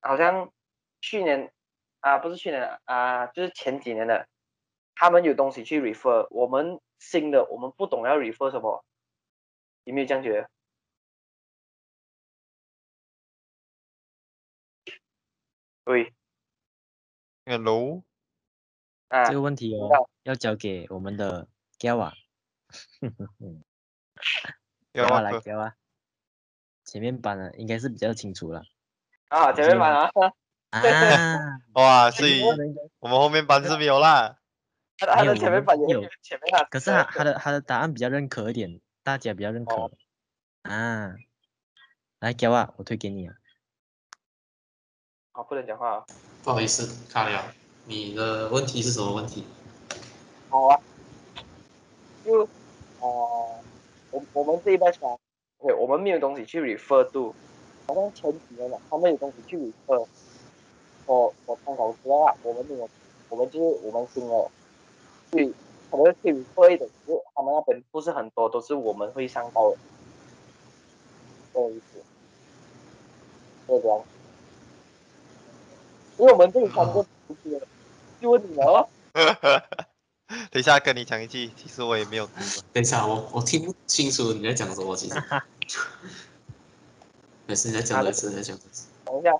[0.00, 0.52] 好像
[1.00, 1.52] 去年
[2.00, 4.28] 啊，不是去年啊，就是前几年的，
[4.94, 8.84] 他们有东西去 refer，我们新的我们不懂要 refer 什么，
[9.84, 10.50] 有没有这样觉得？
[15.88, 16.12] 对
[17.46, 18.04] ，hello，
[19.08, 21.48] 啊这，个问题哦，要交给我们的
[21.78, 22.12] Gal 啊，
[24.92, 25.76] 要 Gal 啊来 Gal 啊，
[26.84, 28.64] 前面班的应该是比较清楚了
[29.28, 30.10] 啊，前面班啊，
[30.68, 30.82] 啊。
[31.72, 34.36] 哇，所以我们后面班是没有啦。
[34.98, 39.90] 他的他的没有前面班也有前面啊，可是他他的他的答案比较认可一点，大家比较认可、哦
[40.64, 41.14] 啊。
[42.18, 43.34] 来 Gal 啊，我推给你啊。
[45.38, 46.06] 好不能讲话啊，
[46.42, 47.54] 不好意思，卡了。
[47.84, 49.44] 你的问题是什么问题？
[50.48, 50.80] 好啊，
[52.24, 52.40] 就
[52.98, 53.60] 呃，
[54.10, 55.16] 我我们这一代吧，
[55.60, 57.32] 对，我们没有东西去 refer to，
[57.86, 60.04] 好像前几年了，他们有东西去 refer，
[61.06, 62.90] 我我参考资料啊，我们没有，
[63.28, 64.50] 我们就是我们新的，
[65.30, 65.54] 所以
[65.88, 69.76] 可能可以 refer 一点，只是他们那边不是很多，都是我们会上到的，
[71.54, 72.02] 这个意思，
[73.68, 74.02] 对这样，
[76.18, 77.60] 因为我们这里三个同学，
[78.20, 78.88] 就问你了哦。
[80.50, 82.42] 等一下跟你讲一句，其实我也没有读啊。
[82.72, 85.14] 等一下，我我听不清楚你在讲什么，其实。
[87.46, 88.88] 没事，你在讲多一次，你再讲多一次。
[89.04, 89.32] 等一下，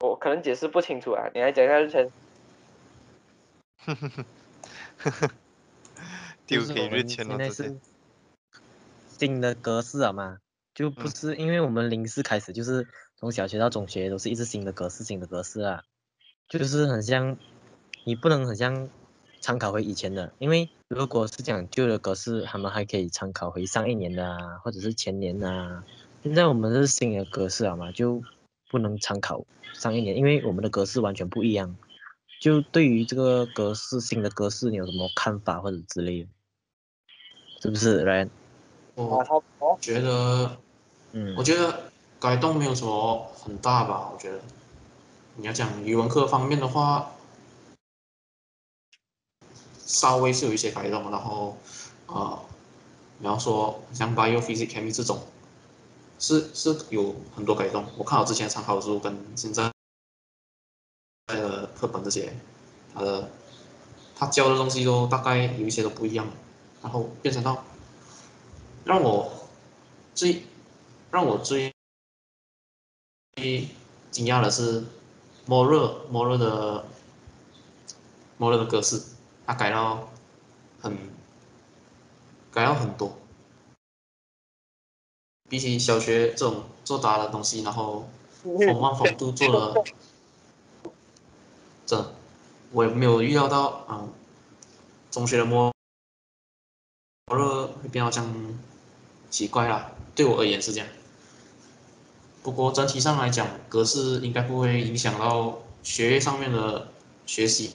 [0.00, 2.10] 我可能解释不清楚啊，你来讲一下日程。
[6.46, 7.78] 丢给日前现在了这些是。
[9.06, 10.38] 新的格式了嘛，
[10.74, 15.84] 就不嗯是因为我们零四开始就是从小学到中学都是一直新的格式新的格式啊，
[16.48, 17.36] 就是很像
[18.04, 18.88] 你不能很像
[19.40, 25.84] 参考回以前的，因为如果是讲旧的格式，他们还可以参考回上一年的啊，或者是前年的啊。
[26.22, 28.22] 现在我们是新的格式了嘛，就
[28.70, 31.76] 不能参考上一年，因为我们的格式完全不一样。
[32.40, 36.28] 就对于这个格式新的格式，你有什么看法或者之类的？
[37.60, 38.06] 是不是？
[38.06, 38.28] 啊，
[38.96, 39.78] 我。
[39.80, 40.58] 觉得，
[41.12, 41.92] 嗯我觉得
[42.24, 44.08] 改动没有什么很大吧。
[44.10, 44.40] 我觉得，
[45.36, 47.10] 你要讲语文课方面的话，
[49.84, 51.58] 稍微是有一些改动，然后，
[52.06, 52.40] 呃，
[53.20, 55.20] 比方说像 bio、physics、chemistry 这种，
[56.18, 57.84] 是是有很多改动。
[57.98, 59.70] 我看我之前参考书跟现在
[61.26, 62.34] 的课本这些，
[62.94, 63.30] 他的
[64.16, 66.26] 他教的东西都大概有一些都不一样，
[66.82, 67.62] 然后变成到
[68.86, 69.30] 让我
[70.14, 70.44] 最
[71.10, 71.73] 让我最
[73.36, 73.68] 最
[74.10, 74.84] 惊讶的是
[75.46, 76.84] 摩热摩热的
[78.38, 79.02] 摩热的格式，
[79.46, 80.08] 它改到
[80.80, 80.96] 很
[82.52, 83.16] 改到很多，
[85.48, 88.08] 比起小学这种作答的东西，然后
[88.42, 89.84] 风慢风度做了，
[91.84, 92.14] 这
[92.72, 94.12] 我也没有预料到，嗯，
[95.10, 95.72] 中学的摩
[97.26, 98.58] 摩热会变到这样
[99.30, 100.88] 奇怪啦，对我而言是这样。
[102.44, 106.88] 不过整体上来讲，格式应该不会影响到学业上面的
[107.24, 107.74] 学习。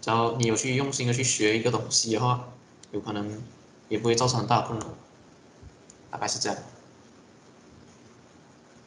[0.00, 2.48] 只要你有去用心的去学一个东西的话，
[2.92, 3.42] 有可能
[3.88, 4.86] 也不会造成很大的困扰。
[6.08, 6.56] 大概是这样。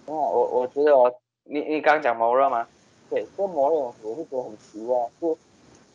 [0.05, 2.65] 啊，我我觉得哦，你你刚讲摩热吗？
[3.09, 5.37] 对，这个摩热我会觉得很奇怪，就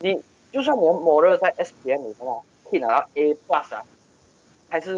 [0.00, 0.22] 你
[0.52, 3.82] 就算你的摩热在 S P M 里面啊，可以拿到 A plus 啊，
[4.68, 4.94] 还是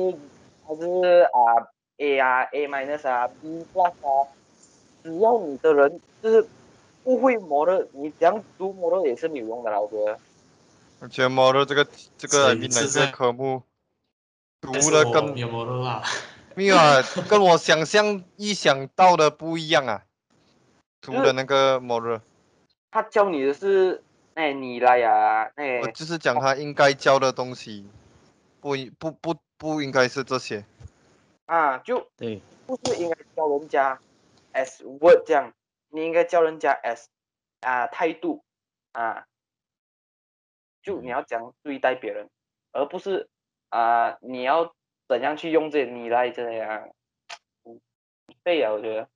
[0.66, 1.62] 还是啊
[1.98, 4.28] A 啊 A minus 啊 B plus 啊，
[5.02, 6.46] 只要你的人就是
[7.02, 10.18] 不会摩热，你怎样读摩热也是没有用的啦，我觉得。
[11.00, 13.62] 而且 model 这个这个所以 I mean 这个科目
[14.60, 16.02] 读的跟我没有。
[16.54, 20.02] 没有啊，跟我想象意想到的不一样啊。
[21.02, 22.18] 读的那个末日，
[22.90, 27.86] 他教你的是哎你来呀，哎我就是讲他应该教的东西，
[28.60, 30.64] 不应不不不应该是这些。
[31.46, 34.00] 啊就对，不是应该教人家
[34.52, 35.52] as word 这样，
[35.88, 37.06] 你应该教人家 as
[37.60, 38.44] 啊态度
[38.92, 39.26] 啊，
[40.82, 42.28] 就你要讲对待别人，
[42.72, 43.28] 而不是
[43.70, 44.74] 啊你要
[45.08, 46.90] 怎样去用这你来这样，
[47.64, 47.80] 嗯，
[48.42, 49.08] 对啊，我觉得。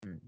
[0.00, 0.20] 嗯。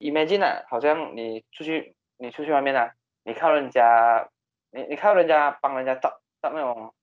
[0.00, 4.28] Imagine 啊，好像你出去，你出去外面啊，你靠人家，
[4.70, 6.20] 你你看人家帮人家找找
[6.52, 6.94] 那种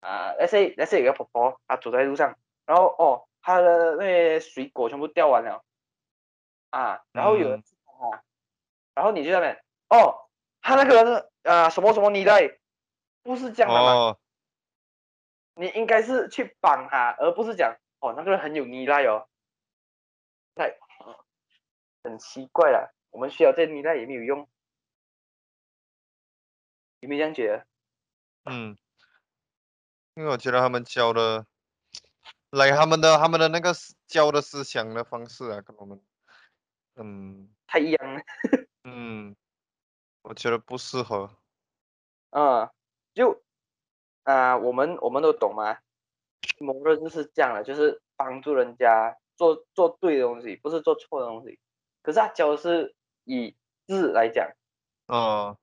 [0.00, 5.64] 啊，let's say let's say 有个婆婆，她走在路上，然后哦，她的那些水果全部掉完了，
[6.70, 8.22] 啊，然后有人嗯去帮她，
[8.94, 10.28] 然后你就在那边，哦，
[10.62, 12.58] 他那个人啊什么什么你来，
[13.22, 14.18] 不是这样的嘛，哦，
[15.54, 19.28] 你应该是去帮他，而不是讲哦那个人很有依赖哦，
[20.54, 20.64] 那
[22.02, 22.90] 很奇怪啦。
[23.10, 24.48] 我们需要这依赖也没有用，
[27.00, 27.66] 有没有这样觉得？
[28.44, 28.76] 嗯，
[30.14, 31.46] 因为我觉得他们教的，
[32.50, 36.00] 来他们的他们的那个思教的思想的方式啊，跟我们，
[36.96, 37.48] 嗯。
[37.66, 38.20] 太一样了，
[38.82, 39.36] 嗯，
[40.22, 41.30] 我觉得不适合。
[42.30, 42.68] 嗯，
[43.14, 43.42] 就
[44.24, 45.78] 啊、我们我们都懂嘛，
[46.58, 51.60] 某人就是这样的，就是帮助人家做做对的东西，不是做错的东西。
[52.02, 53.54] 可是他教的是以
[53.86, 54.50] 字来讲，
[55.06, 55.56] 哦，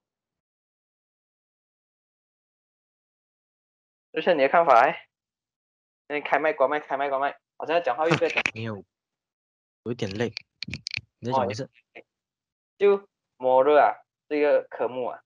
[4.17, 5.07] 就是你的看法哎，
[6.09, 8.41] 你开麦关麦开麦关麦，好像讲话又在讲。
[8.55, 8.83] 没有，
[9.83, 10.33] 有点累。
[11.19, 11.69] 你讲回事？
[12.79, 13.93] 就摩热啊
[14.27, 15.21] 这个科目啊，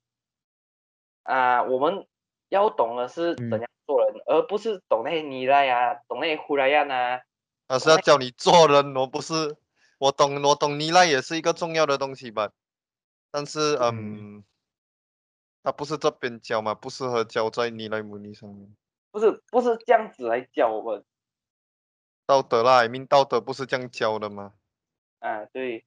[1.23, 2.05] 啊，我们
[2.49, 7.21] 要懂的是怎嗯样做人，而不是懂那些尼赖啊，懂那些胡来样啊。
[7.69, 9.55] 他是要教你做人，我不是，
[9.99, 12.51] 我懂我懂依赖也是一个重要的东西吧，
[13.31, 14.43] 但是嗯嗯，
[15.63, 18.75] 他不是这边教嘛，不适合教在尼赖母尼上面。
[19.11, 21.05] 不是不是这样子来教我们
[22.25, 24.53] 道德啦 mean 道德不是这样教的吗？
[25.19, 25.85] 啊，对，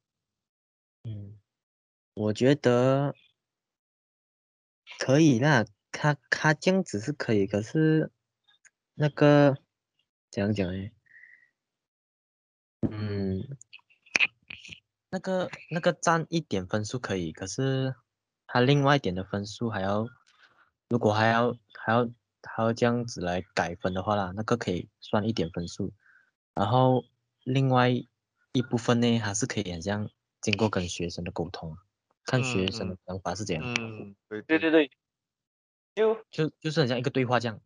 [1.02, 1.38] 嗯，
[2.14, 3.14] 我觉得
[4.98, 8.12] 可以啦，他他这样子是可以，可是
[8.94, 9.56] 那个
[10.30, 10.90] 怎样讲呢？
[12.82, 13.56] 嗯，
[15.08, 17.94] 那个那个占一点分数可以，可是
[18.46, 20.06] 他另外一点的分数还要，
[20.88, 22.08] 如果还要还要
[22.46, 25.92] 还要这样子来改分的话啦，那个可以算一点分数，
[26.54, 27.04] 然后
[27.42, 30.09] 另外一部分呢，还是可以很像
[30.40, 31.76] 经过跟学生的沟通，
[32.24, 34.90] 看学生的想法是怎样，嗯，对对对对，
[35.94, 37.61] 就就就是很像一个对话这样。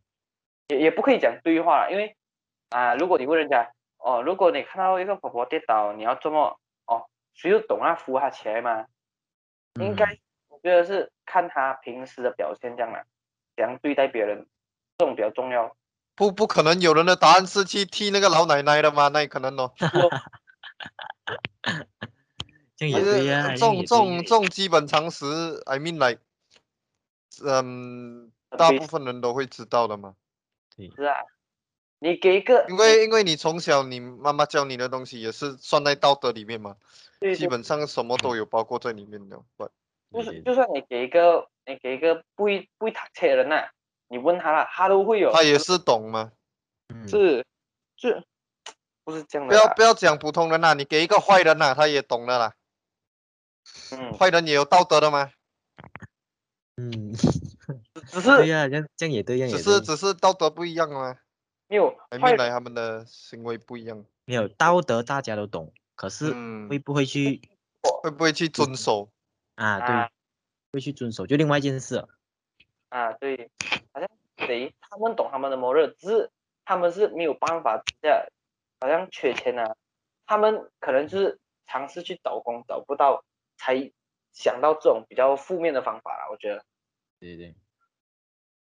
[0.69, 2.15] 也也不可以讲对话了，因为
[2.69, 8.85] 啊，如果你问人家哦，如果你看到一个婆婆跌倒，你要怎么哦，谁都懂啊，扶她起来嘛。
[9.79, 10.19] 应该嗯。
[10.49, 13.05] 我觉得是看她平时的表现这样啦，
[13.55, 14.45] 怎样对待别人，
[14.99, 15.73] 这种比较重要。
[16.13, 19.07] 不不可能有人的答案是去替那个老奶奶的吗？
[19.07, 19.71] 那也可能哦。
[22.75, 25.25] 这样也但是对呀、呃这种这种这种基本常识
[25.65, 26.21] ，I mean like，
[27.45, 30.15] 嗯，大部分人都会知道的嘛。
[30.75, 31.15] 对是啊，
[31.99, 36.75] 你给一个因为因为你从小你妈妈教你的东西也是算在道德里面嘛，
[37.21, 39.41] 对对基本上什么都有包括在里面的。
[39.55, 39.69] 不，
[40.11, 43.69] 就是就算你给一个你给一个不会不会踏车的人呐、
[44.09, 45.31] 你问他了，他都会有。
[45.31, 46.31] 他也是懂吗。
[46.89, 47.45] 嗯是，
[47.95, 48.23] 是，
[49.03, 49.55] 不是这样的。
[49.55, 52.53] 不要不要讲普通人啦，你给一个坏人呐，他也懂的啦。
[53.91, 55.31] 嗯，坏人也有道德的吗？
[56.77, 61.17] 嗯，只是对是呀、这样这样也对，这样只是只是道德不一样吗，
[61.67, 64.03] 没有来坏人面来他们的行为不一样。
[64.25, 67.41] 没有道德大家都懂，可是嗯会不会去、
[68.01, 69.11] 会不会去遵守？
[69.55, 69.79] 啊？
[69.79, 70.09] 对，啊
[70.71, 72.09] 会去遵守，就另外一件事了。
[72.89, 73.49] 啊，对，
[73.93, 76.31] 好像谁他们懂他们的谋略，只是
[76.65, 78.25] 他们是没有办法之下，
[78.79, 79.75] 好像缺钱啊，
[80.25, 83.23] 他们可能就是尝试去找工找不到，
[83.57, 83.91] 才
[84.31, 86.29] 想到这种比较负面的方法啦。
[86.31, 86.63] 我觉得
[87.19, 87.55] 对对，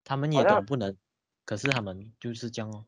[0.03, 0.97] 他们也懂不能，
[1.45, 2.85] 可是他们就是这样哦。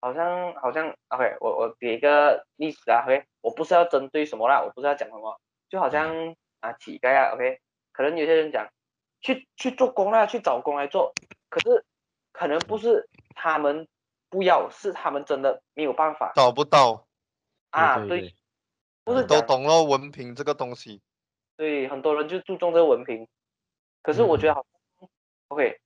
[0.00, 5.38] 好像好像 OK，我我给一个例子啊，OK，我不是要针对什么啦，我不是要讲什么，
[5.68, 7.60] 就好像啊乞丐啊，OK，
[7.92, 8.66] 可能有些人讲
[9.20, 11.12] 去去做工啦，去找工来做，
[11.48, 11.84] 可是
[12.32, 13.86] 可能不是他们
[14.28, 16.32] 不要，是他们真的没有办法。
[16.34, 17.06] 找不到，
[17.70, 18.34] 啊，对
[19.04, 21.02] 不是都懂了文凭这个东西。
[21.56, 23.28] 对，很多人就注重这个文凭，
[24.02, 24.64] 可是我觉得好
[24.98, 25.08] 像、
[25.48, 25.80] OK，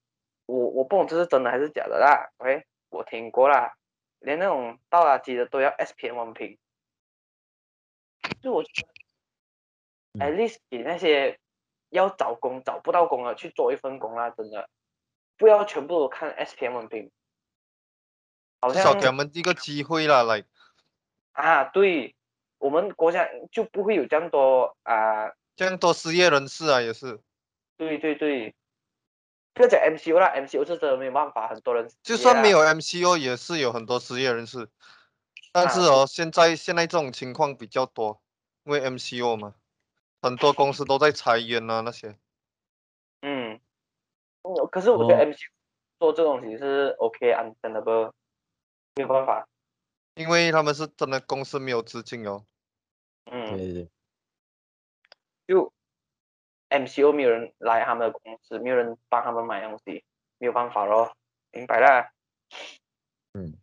[0.46, 3.74] 我我不懂这是真的还是假的啦，OK，我听过啦，
[4.20, 6.56] 连那种倒垃圾的都要 SPM 文凭。
[8.40, 8.86] 就我觉
[10.12, 10.18] 嗯。
[10.20, 11.40] 得，at least 给那些
[11.90, 14.68] 要找工找不到工了去做一份工啦，真的，
[15.36, 17.10] 不要全部都看 SPM 文凭。
[18.60, 20.42] 好像少像给他们一个机会啦，来，
[21.32, 22.14] 啊，对，
[22.56, 27.20] 我们国家就不会有这样多啊，这样多失业人士啊，也是，
[27.76, 28.54] 对对对，
[29.52, 34.66] 不要讲 MCO 啦，MCO 是真的没有办法，很多人就算没有 MCO 也是有很多失业人士，
[35.52, 38.22] 但是啊哦，现在现在这种情况比较多，
[38.64, 39.54] 因为 MCO 嘛，
[40.24, 42.16] 很多公司都在裁员啊那些。
[43.20, 43.60] 嗯，
[44.40, 45.38] 嗯可是我觉得哦 MC
[45.98, 48.12] 做这种东西是 OK understandable，
[48.94, 49.46] 没有办法。
[50.14, 52.46] 因为他们是真的公司没有资金哦，
[53.26, 53.90] 对嗯，对对，
[55.46, 55.70] 就
[56.70, 60.04] MCO 没有人来他们的公司，没有人帮他们买东西，
[60.38, 61.14] 没有办法咯，
[61.52, 62.10] 明白啦。
[63.34, 63.58] 嗯。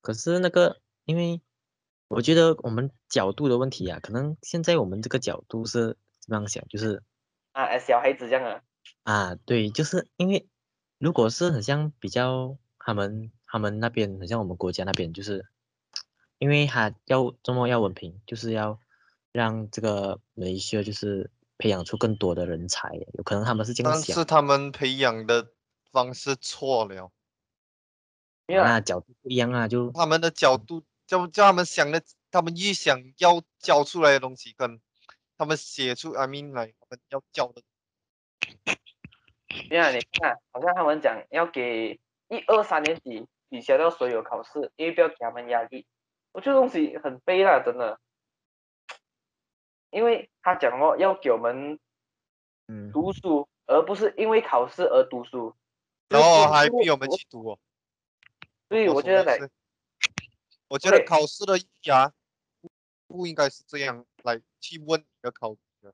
[0.00, 1.40] 可是那个，因为
[2.14, 7.02] 我觉得我们角度的问题啊，可能现在我们这个角度是这样想，就是
[7.52, 8.62] 啊，小孩子这样啊，
[9.04, 10.46] 啊，对，就是因为
[10.98, 15.46] 如果是很像比较他们他们那边，很像我们国家那边，就是
[16.38, 18.78] 因为他要周末要文凭，就是要
[19.32, 25.48] 让这个马来西就是培养出更多的人才，有可能他们是这样想但是，他们培养的
[25.90, 27.10] 方式错了，
[28.48, 30.82] 啊，那角度不一样啊，就他们的角度
[31.12, 34.80] 叫叫他们想的，他们预想要教出来的东西跟
[35.36, 37.62] 他们写出 I mean 来他们要教的，
[39.68, 45.86] 没有啊，你看啊，好像他们讲要给一二三年级取消掉所有考试，因为不要给他们压力。
[46.32, 48.00] 我觉得东西很悲啦，真的。
[49.90, 51.78] 因为他讲哦，要给我们
[52.68, 55.54] 嗯，读书，而不是因为考试而读书。
[56.08, 57.58] 然后还逼我们去读哦。
[58.70, 59.50] 对，我觉得来来，
[60.72, 62.10] 我觉得考试的意义啊，
[63.06, 65.92] 不应该是这样来去问你的考的。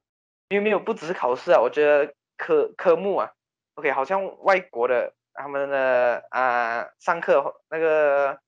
[0.50, 3.32] 没有没有，不只是考试啊，我觉得科科目啊
[3.74, 8.38] ，OK，好像外国的他们的啊、上课那个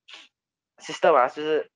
[0.77, 1.69] system 啊，就是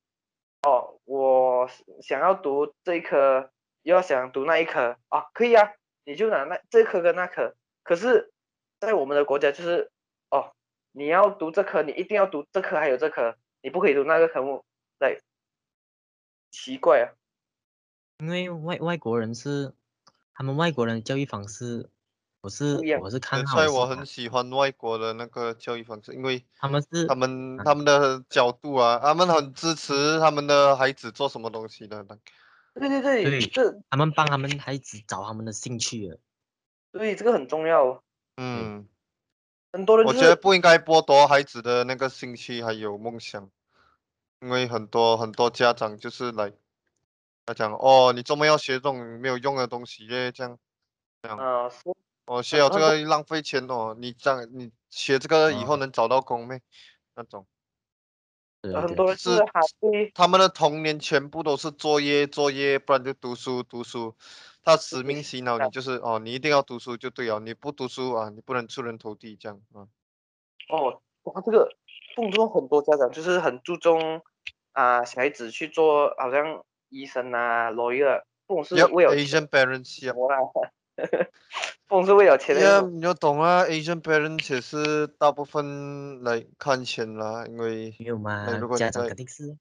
[0.61, 1.69] 哦，我
[2.01, 3.51] 想要读这一科，
[3.81, 5.73] 又要想读那一科啊，可以啊，
[6.05, 7.53] 你就拿那这科跟那科。
[7.83, 8.31] 可是，
[8.79, 9.91] 在我们的国家就是
[10.29, 10.53] 哦，
[10.93, 13.35] 你要读这科，你一定要读这科还有这科，
[13.65, 14.63] 你不可以读那个科目，
[14.99, 15.19] 对，
[16.51, 17.09] 奇怪啊。
[18.19, 19.73] 因为外外国人是
[20.35, 21.89] 他们外国人的教育方式，
[22.41, 32.05] 我是我是看所以我很喜欢外国的那个教育方式，因为他们是他们啊他们的角度啊，他们很支持他们的孩子做什么东西的。
[32.75, 36.19] 对对对，对这他们帮他们孩子找他们的兴趣了。
[36.91, 38.03] 对这个很重要。
[38.37, 38.87] 嗯，
[39.73, 43.49] 很多人就是我觉得不应该剥夺孩子的那个兴趣还有梦想，
[44.41, 46.53] 因为很多很多家长就是来，
[47.45, 50.31] 他讲哦，你怎么要学这种没有用的东西耶？
[50.31, 50.57] 这样
[51.21, 51.93] 呃是
[52.25, 56.61] 哦，学了这个浪费钱哦，你这样你学这个以后哦能找到工没？
[57.15, 57.45] 那种。
[58.61, 64.15] 很多是是还会他们的童年全部都是作业作业，不然就读书读书。
[64.63, 69.85] 他使命洗脑你，就是哦，你一定要读书就对了，你不读书啊，你不能出人头地这样啊。
[70.69, 71.69] 哦，哇这个
[72.15, 74.21] 动不动很多家长就是很注重
[74.71, 80.13] 啊、小孩子去做好像医生啊、lawyer， 不懂是为了 Asian parents 什 yep.
[80.15, 80.37] 么啦，
[81.87, 82.55] 不是为了钱
[82.93, 89.57] 你要懂啊，Asian parents 也是大部分来看钱啦，因为没有嘛如，果家长肯定是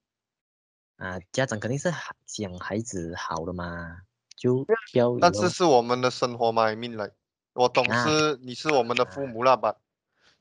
[0.96, 3.98] 啊，家长肯定是好想孩子好的嘛，
[4.36, 7.14] 就不要以但是是我们的生活嘛，I mean like，
[7.52, 8.07] 我懂啊。
[8.40, 9.76] 你是我们的父母啦吧，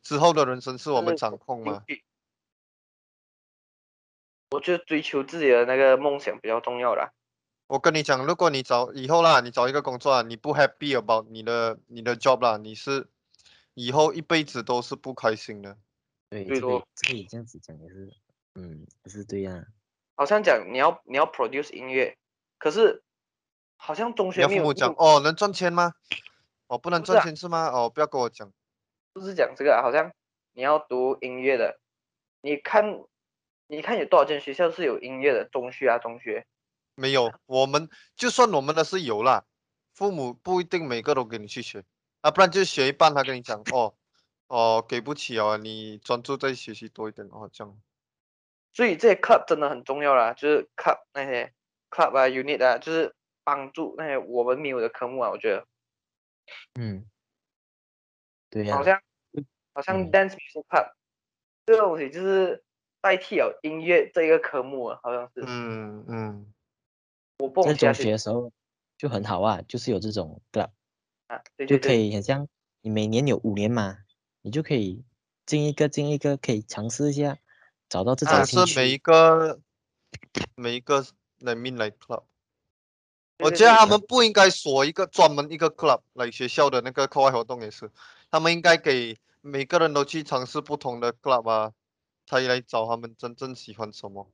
[0.04, 1.84] 之后的人生是我们掌控吗。
[4.52, 7.12] 我觉得追求自己的那个梦想比较重要啦。
[7.66, 13.08] 我跟你讲，如果你找以后啦，你找一个工作啊，你不 happy about 你的你的 job 啦，你是
[13.74, 15.76] 以后一辈子都是不开心的。
[16.30, 18.14] 对对咯这个也这样子讲也是，
[18.56, 19.66] 嗯，不是对呀、
[20.16, 22.16] 好像讲你要你要 produce 音乐，
[22.60, 23.02] 可是
[23.76, 25.94] 好像中学没有父母讲哦，能赚钱吗？
[26.68, 27.68] 哦，不能赚钱是吗？
[27.68, 28.52] 哦，不要跟我讲。
[29.14, 30.12] 不是讲这个啊，好像
[30.54, 31.80] 你要读音乐的，
[32.42, 33.04] 你看，
[33.68, 36.46] 你看有多少间学校是有音乐的，中学啊，中学，
[36.96, 39.46] 没有，我们就算我们的是有啦，
[39.94, 41.84] 父母不一定每个都给你去学，
[42.22, 43.96] 啊，不然就学一半，他跟你讲 哦，
[44.48, 47.80] 哦，给不起哦，你专注在学习多一点哦，这样。
[48.74, 51.54] 所以这些 club 真的很重要啦，就是 club 那些
[51.92, 55.68] club 啊，unit 啊，就是帮助那些我们没有的科目啊，我觉得。
[56.80, 57.06] 嗯，
[58.54, 59.02] 对呀、好像
[59.74, 60.12] 好像嗯。
[60.12, 60.92] dance music club
[61.66, 62.64] 这个东西就是
[63.02, 65.42] 代替了音乐这一个科目啊，好像是。
[65.48, 66.54] 嗯嗯，
[67.40, 68.52] 我不在中学的时候
[68.96, 70.70] 就很好啊，就是有这种 club，
[71.26, 72.48] 啊，对就可以很像
[72.82, 73.98] 你每年有五年嘛，
[74.44, 75.04] 你就可以
[75.48, 77.40] 进一个进一个，可以尝试一下，
[77.90, 78.98] 找到自己啊的兴是每一。
[79.00, 79.60] 个
[80.56, 81.04] 每一个
[81.40, 82.24] 来 mean 来 club。
[83.38, 87.92] 对对我觉得他们不应该锁一个专门一个 club，来学校的那个课外活动也是，
[88.34, 91.72] 他们应该给每个人都去尝试不同的 club 啊，
[92.26, 94.28] 才来找他们真正喜欢什么。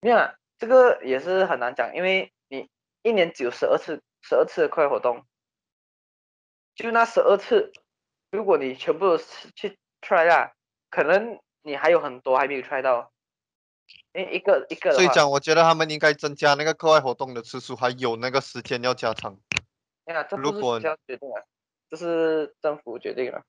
[0.00, 2.70] 没有啊，这个也是很难讲，因为你
[3.02, 5.26] 一年只有十二次，十二次的课外活动，
[6.74, 7.74] 就那十二次，
[8.30, 9.18] 如果你全部
[9.54, 10.54] 去 try 啦，
[10.88, 13.12] 可能你还有很多还没有 try 到，
[14.14, 19.38] 因为一个一个的，所以讲，我觉得他们应该增加那个课外活动的次数，还有那个时间要加长。
[20.06, 21.46] 哎呀，这如果不是学校决定的，
[21.92, 23.44] 这是政府决定了，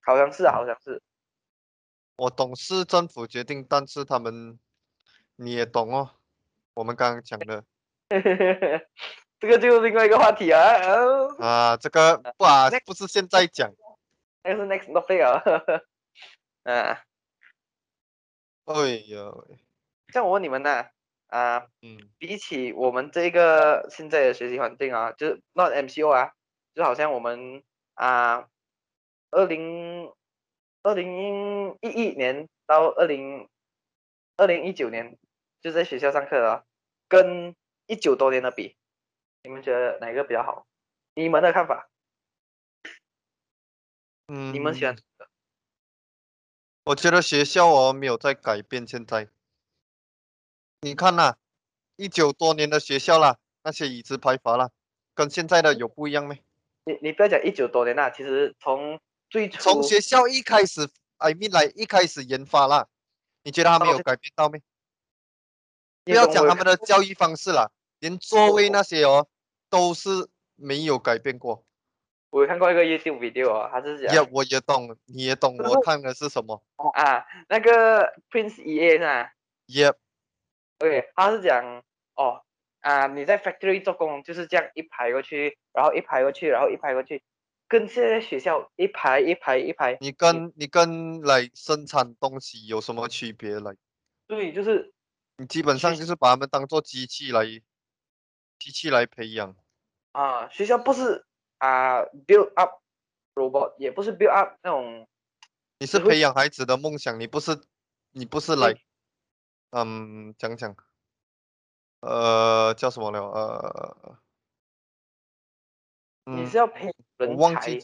[0.00, 1.02] 好像是啊，好像是，
[2.16, 4.58] 我懂是政府决定，但是他们
[5.34, 6.12] 你也懂哦，
[6.72, 7.62] 我们刚刚讲的。
[9.38, 10.58] 这个就是另外一个话题啊，
[10.94, 13.70] 哦啊，这个不啊不是现在讲，
[14.42, 15.42] 那个是 next topic 啊，
[16.72, 17.04] 啊，
[18.64, 18.74] 哎
[19.08, 19.58] 呦喂，
[20.08, 20.86] 像我问你们呢，
[21.26, 21.66] 啊。
[21.82, 21.98] 嗯。
[22.16, 26.32] 比起我们这个现在的学习环境啊，就是 not MCO 啊，
[26.76, 27.62] 就好像我们
[27.94, 28.50] 啊，
[29.30, 30.12] 二零
[30.82, 33.48] 二零一一年到二零
[34.36, 35.16] 二零一九年
[35.62, 36.66] 就在学校上课了，
[37.08, 37.56] 跟
[37.86, 38.76] 一九多年的比，
[39.42, 40.66] 你们觉得哪个比较好？
[41.14, 41.88] 你们的看法？
[44.26, 44.94] 嗯，你们喜欢？
[46.84, 49.30] 我觉得学校哦没有在改变，现在
[50.82, 51.38] 你看呐、
[51.96, 54.70] 一九多年的学校啦，那些椅子排法啦，
[55.14, 56.44] 跟现在的有不一样没？
[56.86, 62.86] 你你不要讲一九多年啦，其实从最初从学校一开始，I mean 来一开始研发啦，
[63.42, 64.62] 你觉得他没有改变到没？
[66.04, 69.26] 不要讲他们的教育方式啦，连座位那些哦
[69.68, 71.64] 都是没有改变过。
[72.30, 76.62] 我有看过一个 YouTube video 哦，他是讲也我也懂，你也懂，我看的是什么
[76.94, 79.32] 啊，那个 Prince EA 是吧
[79.66, 81.82] ？？Yep，OK，他是讲
[82.14, 82.44] 哦
[82.86, 87.20] 啊，你在 factory 做工就是这样一排过去，然后一排过去，然后一排过去，
[87.66, 93.74] 跟现在学校一排一排一排，你跟你跟来生产东西有什么区别来？
[94.28, 94.94] 对，就是
[95.38, 97.44] 你基本上就是把他们当做机器来，
[98.60, 99.56] 机器来培养。
[100.12, 101.26] 啊，学校不是
[101.58, 102.80] 啊 build up
[103.34, 105.08] robot，也不是 build up 那种
[105.80, 107.60] 你是培养孩子的梦想，你不是
[108.12, 108.76] 你不是来，
[109.70, 110.76] 嗯，讲讲，
[112.06, 113.20] 呃，叫什么了？
[113.20, 114.18] 呃，
[116.26, 117.82] 嗯你是，要培我人才忘记，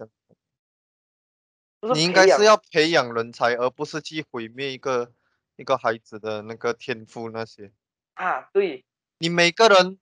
[1.94, 5.12] 你应该是要培养人才，而不是去毁灭一个
[5.56, 7.72] 一个孩子的那个天赋那些。
[8.14, 8.84] 啊，对，
[9.18, 9.98] 你每个人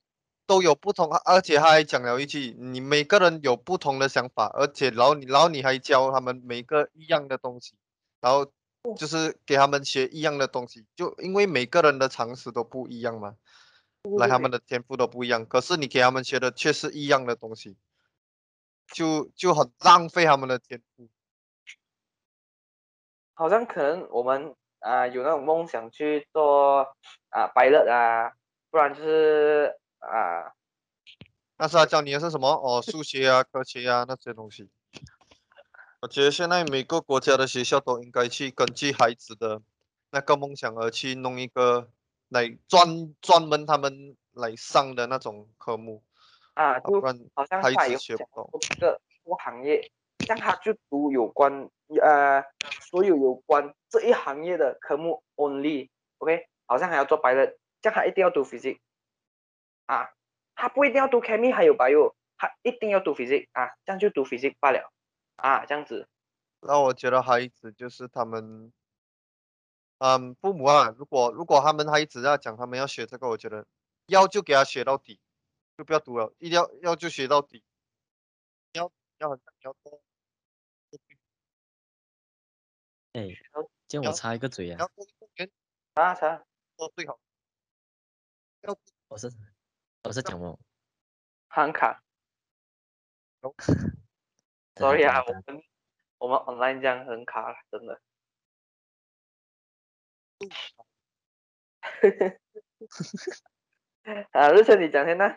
[0.47, 7.75] 都有不同，而且他还讲了一句，你每个人有不同的想法，而且然后你然后你还教他们每个一样的东西，
[8.21, 8.53] 然后
[8.97, 13.37] 就是给他们学一样的东西，就因为每个人的常识都不一样嘛，
[14.19, 17.77] 来他们的天赋都不一样，可是你给他们学的却是一样的东西，
[18.87, 21.09] 就就很浪费他们的天赋。
[23.35, 26.81] 好像可能我们啊有那种梦想去做
[27.31, 28.33] 啊 pilot 啊，
[28.71, 30.53] 不然就是啊
[31.57, 32.49] 但是他教你的是什么？
[32.49, 34.71] 哦，数学啊、科学啊那些东西。
[36.01, 39.61] 我觉得现在每个国家的学校都应该去根据孩子的
[40.11, 41.91] 那个梦想而去弄一个
[42.31, 46.03] 来专专门他们来上的那种科目，
[46.55, 48.49] 啊不然好像有讲学不懂。
[48.51, 51.69] 说这个这个行业，像他就读有关
[52.01, 52.43] 呃
[52.81, 58.79] 所有有关这一行业的科目 only，OK，、好像还要做 pilot，这样他一定要读 physics
[59.87, 60.11] 啊，
[60.55, 64.91] 他不一定要读 chemistry 还有 bio，他一定要读 physics 啊，这样就读 physics 罢了。
[65.37, 66.07] 啊，这样子。
[66.61, 68.71] 那我觉得孩子就是他们，
[70.01, 73.67] 嗯，父母啊，如果如果他们还一直要讲他们要学这个，我觉得
[74.07, 75.21] 要就给他学到底，
[75.77, 77.63] 就不要读了，一定要要就学到底，
[78.73, 80.01] 要要很要多，
[83.13, 83.29] 哎，
[83.89, 85.51] 这样要我插一个嘴啊要，多一点
[85.93, 86.47] 啊啥
[86.79, 87.21] 说最好。
[88.63, 88.75] 要
[89.09, 89.31] 我是
[90.05, 90.59] 我是讲么？
[91.53, 92.03] 行卡
[93.43, 93.65] 真的
[94.77, 95.63] ，sorry 啊，我们
[96.17, 98.01] 我们 online 这样很卡了，真的。
[104.33, 105.37] 啊，日晨你讲先呢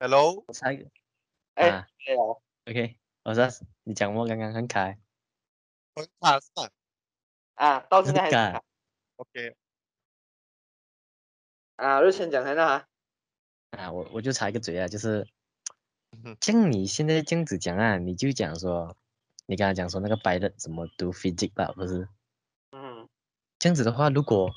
[0.00, 0.90] ？Hello，我插一个。
[1.54, 1.86] 哎啊。
[2.04, 3.46] 对哦，，OK，我说
[3.84, 4.82] 你讲我刚刚很卡。
[4.82, 4.98] 欸，
[5.94, 6.68] 很卡是吧
[7.54, 8.52] 啊，到现在还卡。
[8.52, 8.64] 卡
[9.16, 9.56] ？OK，
[11.76, 12.00] 啊。
[12.02, 12.88] 日先讲先啊，
[13.70, 15.28] 啊，我我就插一个嘴啊，就是
[16.40, 18.96] 像你现在这样子讲啊，你就讲说，
[19.46, 22.08] 你刚才讲说那个白的怎么读 physics 吧，不是？
[23.64, 24.52] 这样子的话，如果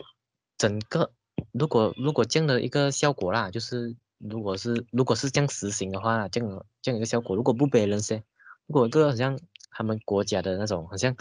[0.58, 1.14] 整个
[1.54, 8.22] 如果如果这样的一个效果啦，就是如果是如果是这样实行的话，这样这样一个效果，如果不被人噻，
[8.66, 9.40] 如果一个好像
[9.72, 11.16] 他们国家的那种，好像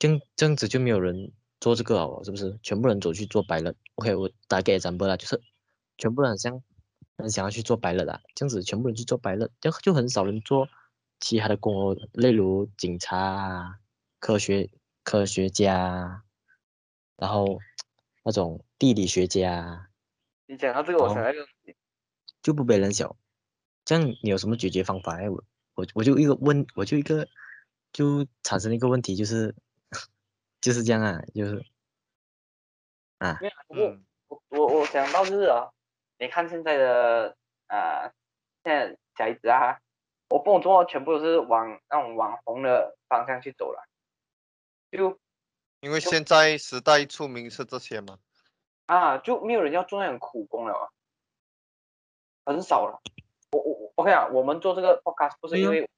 [0.00, 1.30] 这样这样子就没有人
[1.60, 2.58] 做这个哦，是不是？
[2.64, 5.40] 全部人走去做白了，OK，我打个 example 啦，就是
[5.96, 6.60] 全部人像
[7.18, 10.68] 很想要去做白了啦，这样子全部人去做白了，就就很少人做
[11.20, 13.76] 其他的工哦，例如警察啊、
[14.18, 14.70] 科学
[15.04, 16.24] 科学家，
[17.18, 17.58] 然后
[18.24, 19.88] 那种地理学家啊，
[20.46, 21.46] 你讲到这个，我哦想到一个
[22.40, 23.16] 就不被人晓。
[23.84, 25.16] 这样你有什么解决方法？
[25.16, 25.42] 哎，我
[25.74, 27.26] 我我就一个问，我就一个
[27.92, 29.54] 就产生了一个问题，就是
[30.60, 31.64] 就是这样啊，就是
[33.18, 35.70] 啊，没有，不过嗯，我我我想到就是啊，
[36.18, 38.12] 你看现在的啊、
[38.62, 39.80] 现在小孩子啊，
[40.28, 43.88] 我跟我做全部都是往那种网红的方向去走了，
[44.90, 45.18] 就
[45.80, 48.18] 因为现在时代出名是这些嘛。
[48.86, 50.88] 啊就没有人要做那种苦工了啊，
[52.46, 53.00] 很少了。
[53.52, 55.88] 我我我 OK 啊，我们做这个 podcast 不是因为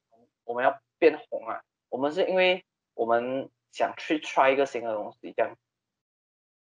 [0.44, 2.64] 我们要变红啊，我们是因为
[2.94, 5.56] 我们想去 try 一个新的东西，这样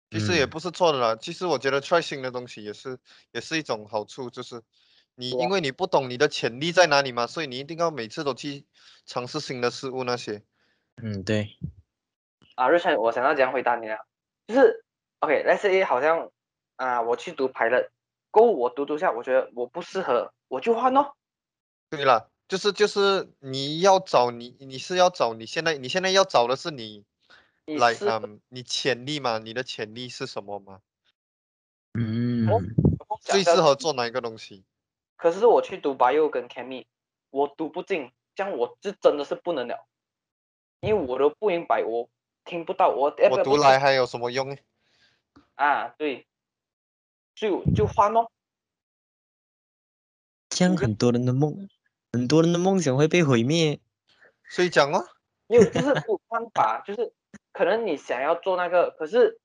[0.09, 1.15] 其实也嗯不是错的啦。
[1.15, 2.97] 其实我觉得 try 新的东西也是
[3.31, 4.61] 也是一种好处，就是
[5.15, 8.65] 你因为你不懂你的潜力在哪里嘛，所以你一定要每次都去
[9.05, 10.41] 尝试新的事物那些。
[10.95, 11.57] 嗯，对，
[12.57, 13.99] 啊，日晨，我想要怎样回答你啊？
[14.47, 14.83] 就是
[15.19, 16.31] OK，let's、say 好像
[16.75, 17.89] 啊，我去读 pilot，
[18.31, 21.15] 过后我读读下，我觉得我不适合，我就换咯。
[21.91, 27.05] 对了，就是就是你要找你你是要找你现在你现在要找的是你
[27.67, 30.81] 来你适合嗯你潜力嘛，你的潜力是什么吗？
[31.93, 32.47] 嗯，
[33.21, 34.65] 最适合做哪一个东西？
[35.15, 36.87] 可是我去读 bio 跟 chemi，
[37.29, 39.85] 我读不进，这样我就真的是不能了，
[40.79, 42.09] 因为我都不明白，我
[42.47, 44.55] 听不到，我我读来还有什么用呢？
[45.55, 46.25] 啊，对，
[47.35, 48.31] 就就换咯。
[50.49, 51.69] 这样很多人的梦，
[52.11, 53.79] 很多人的梦想会被毁灭。
[54.49, 55.05] 所以讲哦，
[55.47, 57.13] 没有，就是没有方法，就是
[57.51, 59.39] 可能你想要做那个，可是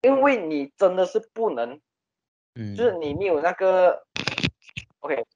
[0.00, 1.80] 因为你真的是不能，
[2.54, 4.06] 嗯，就是你没有那个
[5.00, 5.26] ，OK，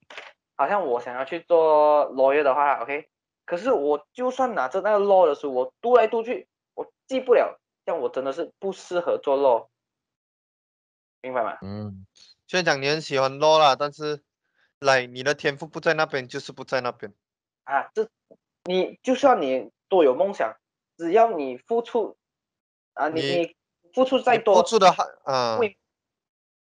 [0.55, 3.09] 好像我想要去做 lawyer 的话，OK，
[3.45, 6.58] 可是我就算拿着那个 law 的书，我读来读去，我
[7.09, 9.69] 记不了，这样我真的是不适合做 law，
[11.23, 11.59] 明白吗？
[11.63, 12.07] 嗯，
[12.47, 14.23] 虽然讲你很喜欢 law 啦，但是
[14.79, 17.13] 来你的天赋不在那边，就是不在那边。
[17.65, 18.09] 啊，这
[18.65, 20.55] 你就算你多有梦想，
[20.97, 22.17] 只要你付出
[22.93, 23.57] 啊，你你你
[23.95, 25.77] 付出再多，付出的还啊，会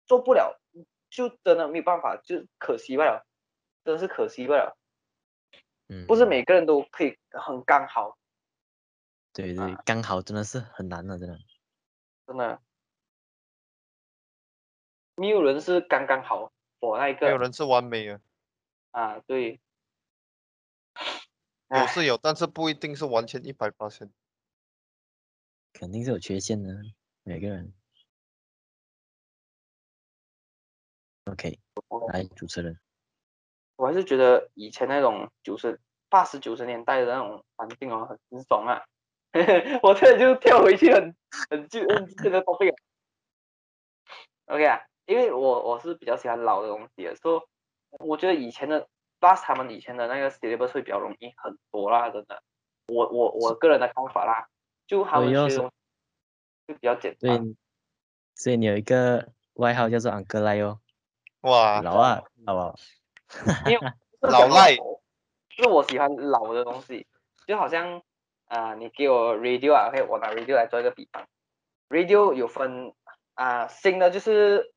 [0.06, 0.60] 做不了，
[1.10, 3.26] 就真的没有办法，就可惜不了，
[3.84, 4.76] 真的是可惜不了。
[5.88, 8.16] 嗯，不是每个人都可以很刚好，
[9.36, 11.38] 对对啊，刚好真的是很难的，真的。
[12.26, 12.62] 真的，
[15.14, 18.18] 没有人是刚刚好我那一个没有人是完美的，
[18.92, 19.60] 啊，对，
[21.68, 24.08] 有是有，但是不一定是完全一百八十。
[25.74, 26.74] 肯定是有缺陷的，
[27.22, 27.74] 每个人。
[31.26, 31.58] OK，
[32.08, 32.80] 来主持人，
[33.76, 35.78] 我还是觉得以前那种九十
[36.08, 38.82] 八十九十年代的那种环境哦，很很爽啊。
[39.82, 41.14] 我现在就跳回去很
[41.50, 42.76] 很旧很这个 topic 啊。
[44.46, 47.42] OK 啊，因为我我是比较喜欢老的东西的，所以
[48.04, 48.88] 我觉得以前的
[49.20, 52.42] bus 他们以前的那个 syllabus 会比较容易很多啦，真的。
[52.88, 54.46] 我我我个人的看法啦，
[54.86, 55.74] 就他们对哦是学的东西
[56.68, 57.56] 就比较简对单。，
[58.36, 60.78] 所以你有一个外号叫做 Uncle 赖哦，
[61.40, 62.74] 哇，老啊，老啊，
[63.66, 64.74] 因为老赖
[65.50, 67.04] 是我喜欢老的东西，
[67.48, 68.00] 就好像
[68.46, 71.26] 啊、你给我 radio 啊，OK，我拿 radio 来做一个比方
[71.88, 72.92] ，radio 有分
[73.34, 74.72] 啊、新的就是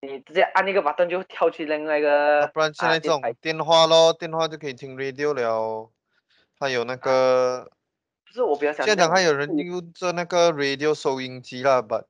[0.00, 5.90] 你直接按一个 button 就跳去另外一个，要不然现啊在这种电话咯，电话就可以听 radio 了。
[6.60, 7.70] 还有那个，
[8.26, 12.04] 就是我比较想现在讲还有人是用着那个 radio 收音机啦，but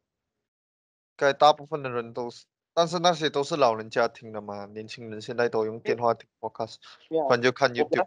[1.16, 2.44] 该大部分的人都是，
[2.74, 6.76] 但是那些都是老人家听的嘛，年轻人现在都用电话听 podcast，
[7.08, 8.06] 没有不然就看 YouTube。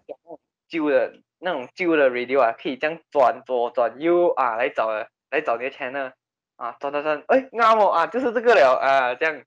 [0.68, 6.14] 旧的那种旧的 radio 啊，可以这样转左转右啊，来找来找你的 channel
[6.56, 9.44] 啊，转转转，哎，那么啊，就是这个了啊，这样。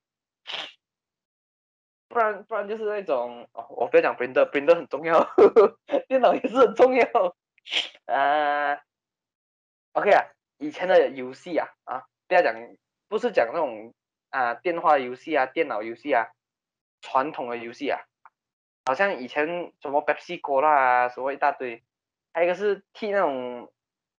[2.10, 5.28] 不然不然就是那种哦，我不要讲 printer，printer 很重要，
[6.08, 7.06] 电脑也是很重要。
[8.06, 8.80] 呃
[9.92, 10.24] ，OK 啊，
[10.56, 12.54] 以前的游戏啊啊，不要讲，
[13.08, 13.92] 不是讲那种
[14.30, 16.28] 啊电话游戏啊、电脑游戏啊，
[17.02, 18.00] 传统的游戏啊，
[18.88, 19.46] 好像以前
[19.82, 21.84] 什么 Pepsi Cola 啊，什么一大堆，
[22.32, 23.70] 还有一个是替那种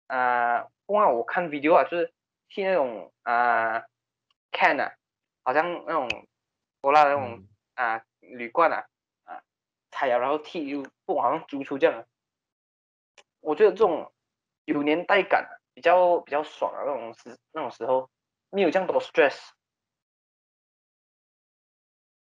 [0.06, 2.14] 啊，我看 video 啊，就是
[2.50, 3.84] 替那种啊
[4.52, 4.94] can 啊，
[5.44, 6.08] 好像那种
[6.84, 8.86] cola 那种嗯啊铝罐啊
[9.24, 9.42] 啊
[9.90, 12.06] 拆了然后踢，不好像足球这样。
[13.40, 14.14] 我觉得这种
[14.66, 18.08] 有年代感啊，比较比较爽啊，那种时那种时候
[18.52, 19.50] 没有这样多 stress，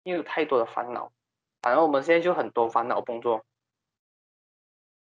[0.01, 1.13] 没有太多的烦恼。
[1.61, 3.45] 反正我们现在就很多烦恼工作，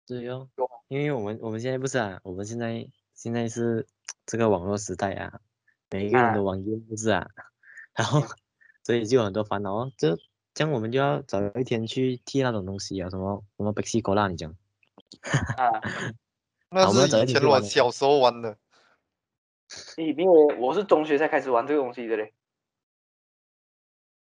[0.05, 0.49] 对哦，
[0.87, 3.85] 因为我们我们现在不是啊，我们现在现在是
[4.25, 5.41] 这个网络时代啊，
[5.89, 6.33] 每一个人啊。
[6.33, 7.29] 都玩 game 不是啊，
[7.93, 8.21] 然后
[8.83, 9.91] 所以就有很多烦恼哦。
[9.97, 10.17] 这
[10.53, 14.51] 这样我们就要找一天去替那种东西啊，什么什么 c o l a 你讲，
[15.57, 15.81] 啊，
[16.69, 18.57] 那我们要找是以前我一起去玩小时候玩的。
[19.97, 22.33] 因因为我是中学才开始玩这个东西的嘞，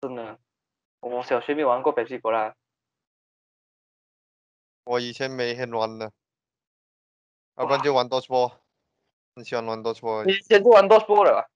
[0.02, 0.38] 真的，
[1.00, 2.54] 我小学没玩过 Pepsi Cola，
[4.84, 6.12] 我以前每天玩的，
[7.56, 8.52] 要不然就玩 dodgeball，
[9.34, 10.32] 很喜欢玩 dodgeball 你。
[10.34, 11.50] 以前就玩 dodgeball 了吧？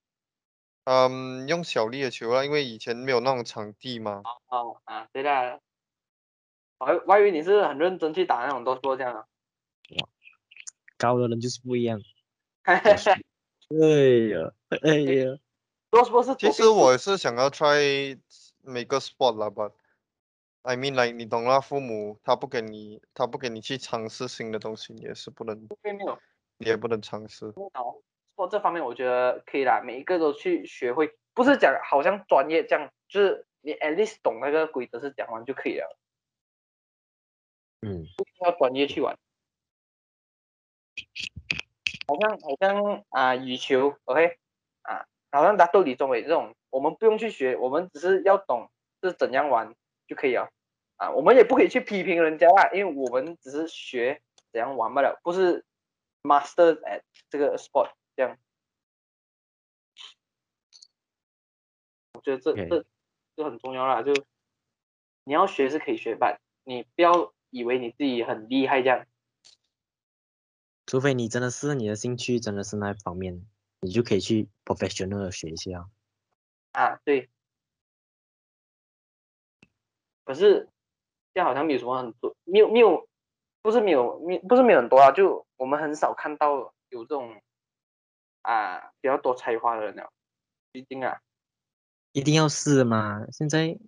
[0.84, 4.22] 嗯，用小粒的球啊，因为以前没有那种场地嘛。
[4.48, 5.60] 哦啊，对的，
[6.78, 9.26] 我还我还以为你是很认真去打那种 dodgeball 这样啊。
[10.96, 12.00] 高的人就是不一样。
[12.64, 13.12] 哈哈哈
[13.70, 13.76] 哎
[14.30, 15.38] 呀，哎呀，，
[15.90, 18.18] dodgeball 是其实我是想要 try
[18.64, 19.72] 每个 sport 啦，but
[20.62, 25.68] I mean like 你懂啦，父母他不给你，他不给你去尝试新的东西，你也是不能。
[26.56, 27.46] 你也不能尝试。
[27.46, 28.00] 哦，
[28.36, 35.98] 做这方面我觉得可以啦，每一个都去学会，不是讲好像专业这样，就是你 at least 懂那个规则是讲完就可以了，
[37.82, 38.06] 嗯，
[38.38, 39.18] 不要专业去玩。
[42.06, 44.38] 好像好像啊、羽球，OK
[44.82, 48.68] 啊，好像打斗李宗伟这种，我们不用去学，我们只是要懂
[49.00, 49.76] 是怎样玩
[50.08, 50.50] 就可以了
[50.96, 54.20] 啊，我们也不可以去批评人家啦，因为我们只是学
[54.50, 55.64] 怎样玩罢了，不是
[56.24, 58.36] master at 这个 sport 这样。
[62.14, 62.84] 我觉得这这
[63.36, 64.12] 这很重要啦，就
[65.22, 69.06] 你要学是可以学吧，你不要以为你自己很厉害这样。
[70.86, 73.46] 除非你真的是你的兴趣真的是那一方面，
[73.78, 75.88] 你就可以去 professional 的学一下。
[76.74, 77.30] 啊，对。
[80.24, 80.68] 可是
[81.32, 83.08] 这样好像没有什么很多，没有没有，
[83.62, 87.40] 不是没有没不是没有很多啊，就我们很少看到有这种
[88.42, 90.10] 啊比较多才华的人了，
[90.72, 91.20] 毕竟啊，
[92.12, 93.26] 一定要试嘛！
[93.32, 93.78] 现在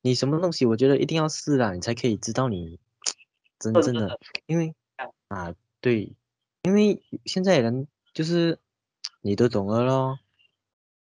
[0.00, 2.80] 你什么东西，我觉得一定要试啦，你才可以知道你
[3.60, 6.16] 真正的，因为嗯啊，对，
[6.62, 8.58] 因为现在人就是
[9.20, 10.18] 你都懂了咯，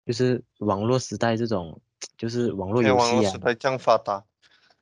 [0.05, 1.80] 就是网络时代这种，
[2.16, 4.24] 就是网络游戏啊网络时，代这样发达，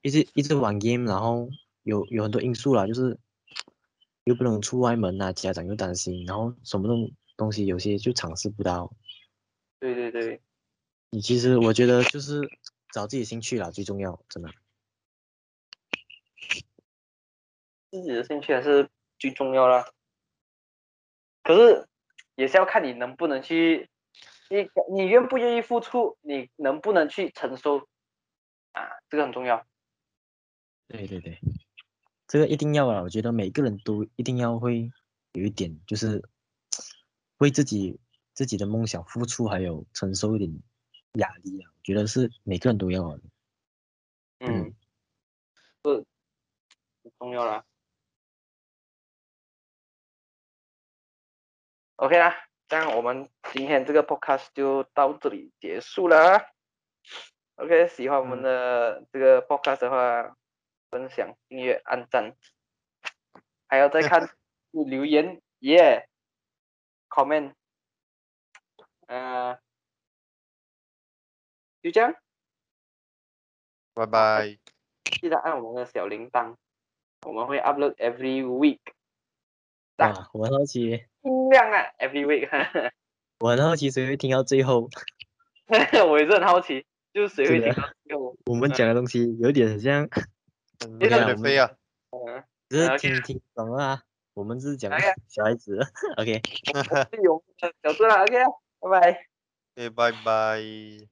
[0.02, 1.48] 一直一直玩 game，然后
[1.82, 3.18] 有有很多因素啦，就是
[4.24, 8.92] 又不能出外门啊，家长又担心，然后什么东东西有些就尝试不到。
[9.78, 10.40] 对对对，
[11.10, 12.40] 你其实我觉得就是
[12.92, 14.50] 找自己兴趣啦，最重要，真的。
[17.90, 19.84] 自己的兴趣还是最重要啦。
[21.42, 21.86] 可是
[22.36, 23.90] 也是要看你能不能去，
[24.52, 27.88] 你你愿不愿意付出，你能不能去承受
[28.72, 29.66] 啊，这个很重要。
[30.88, 31.40] 对对对，
[32.26, 33.00] 这个一定要啊！
[33.00, 34.92] 我觉得每个人都一定要会
[35.32, 36.22] 有一点，就是
[37.38, 37.98] 为自己
[38.34, 40.52] 自己的梦想付出，还有承受一点
[41.14, 41.72] 压力啊。
[41.74, 43.22] 我觉得是每个人都要的。
[44.40, 44.74] 嗯，
[45.82, 47.64] 这很重要啦。
[51.96, 52.34] OK 啦，
[52.72, 56.46] 这样我们今天这个 podcast 就到这里结束了啊。
[57.56, 60.34] OK，喜欢我们的这个 podcast 的话，
[60.88, 62.34] 分享、订阅、按赞，
[63.68, 64.26] 还要再看
[64.72, 66.08] 留言耶、
[67.10, 67.52] comment，
[69.06, 69.58] 呃，
[71.82, 72.14] 就这样。
[73.92, 74.58] 拜拜。
[75.20, 76.56] 记得按我们的小铃铛，
[77.26, 78.80] 我们会 upload every week，
[80.02, 82.48] 啊， 我很好奇，尽量啊，every week
[83.40, 84.88] 我很好奇谁会听到最后。
[86.08, 88.36] 我也是很好奇，就是谁会听到最后？
[88.46, 90.08] 我们讲的东西有点像，
[91.00, 91.70] 有点飞啊。
[92.10, 94.02] 嗯，只是听听懂了啊。
[94.34, 94.90] 我们是讲
[95.28, 95.78] 小孩子
[96.16, 96.40] ，OK。
[97.12, 98.32] 是有小字了，OK，
[98.80, 99.26] 拜拜。
[99.76, 101.11] OK，拜拜。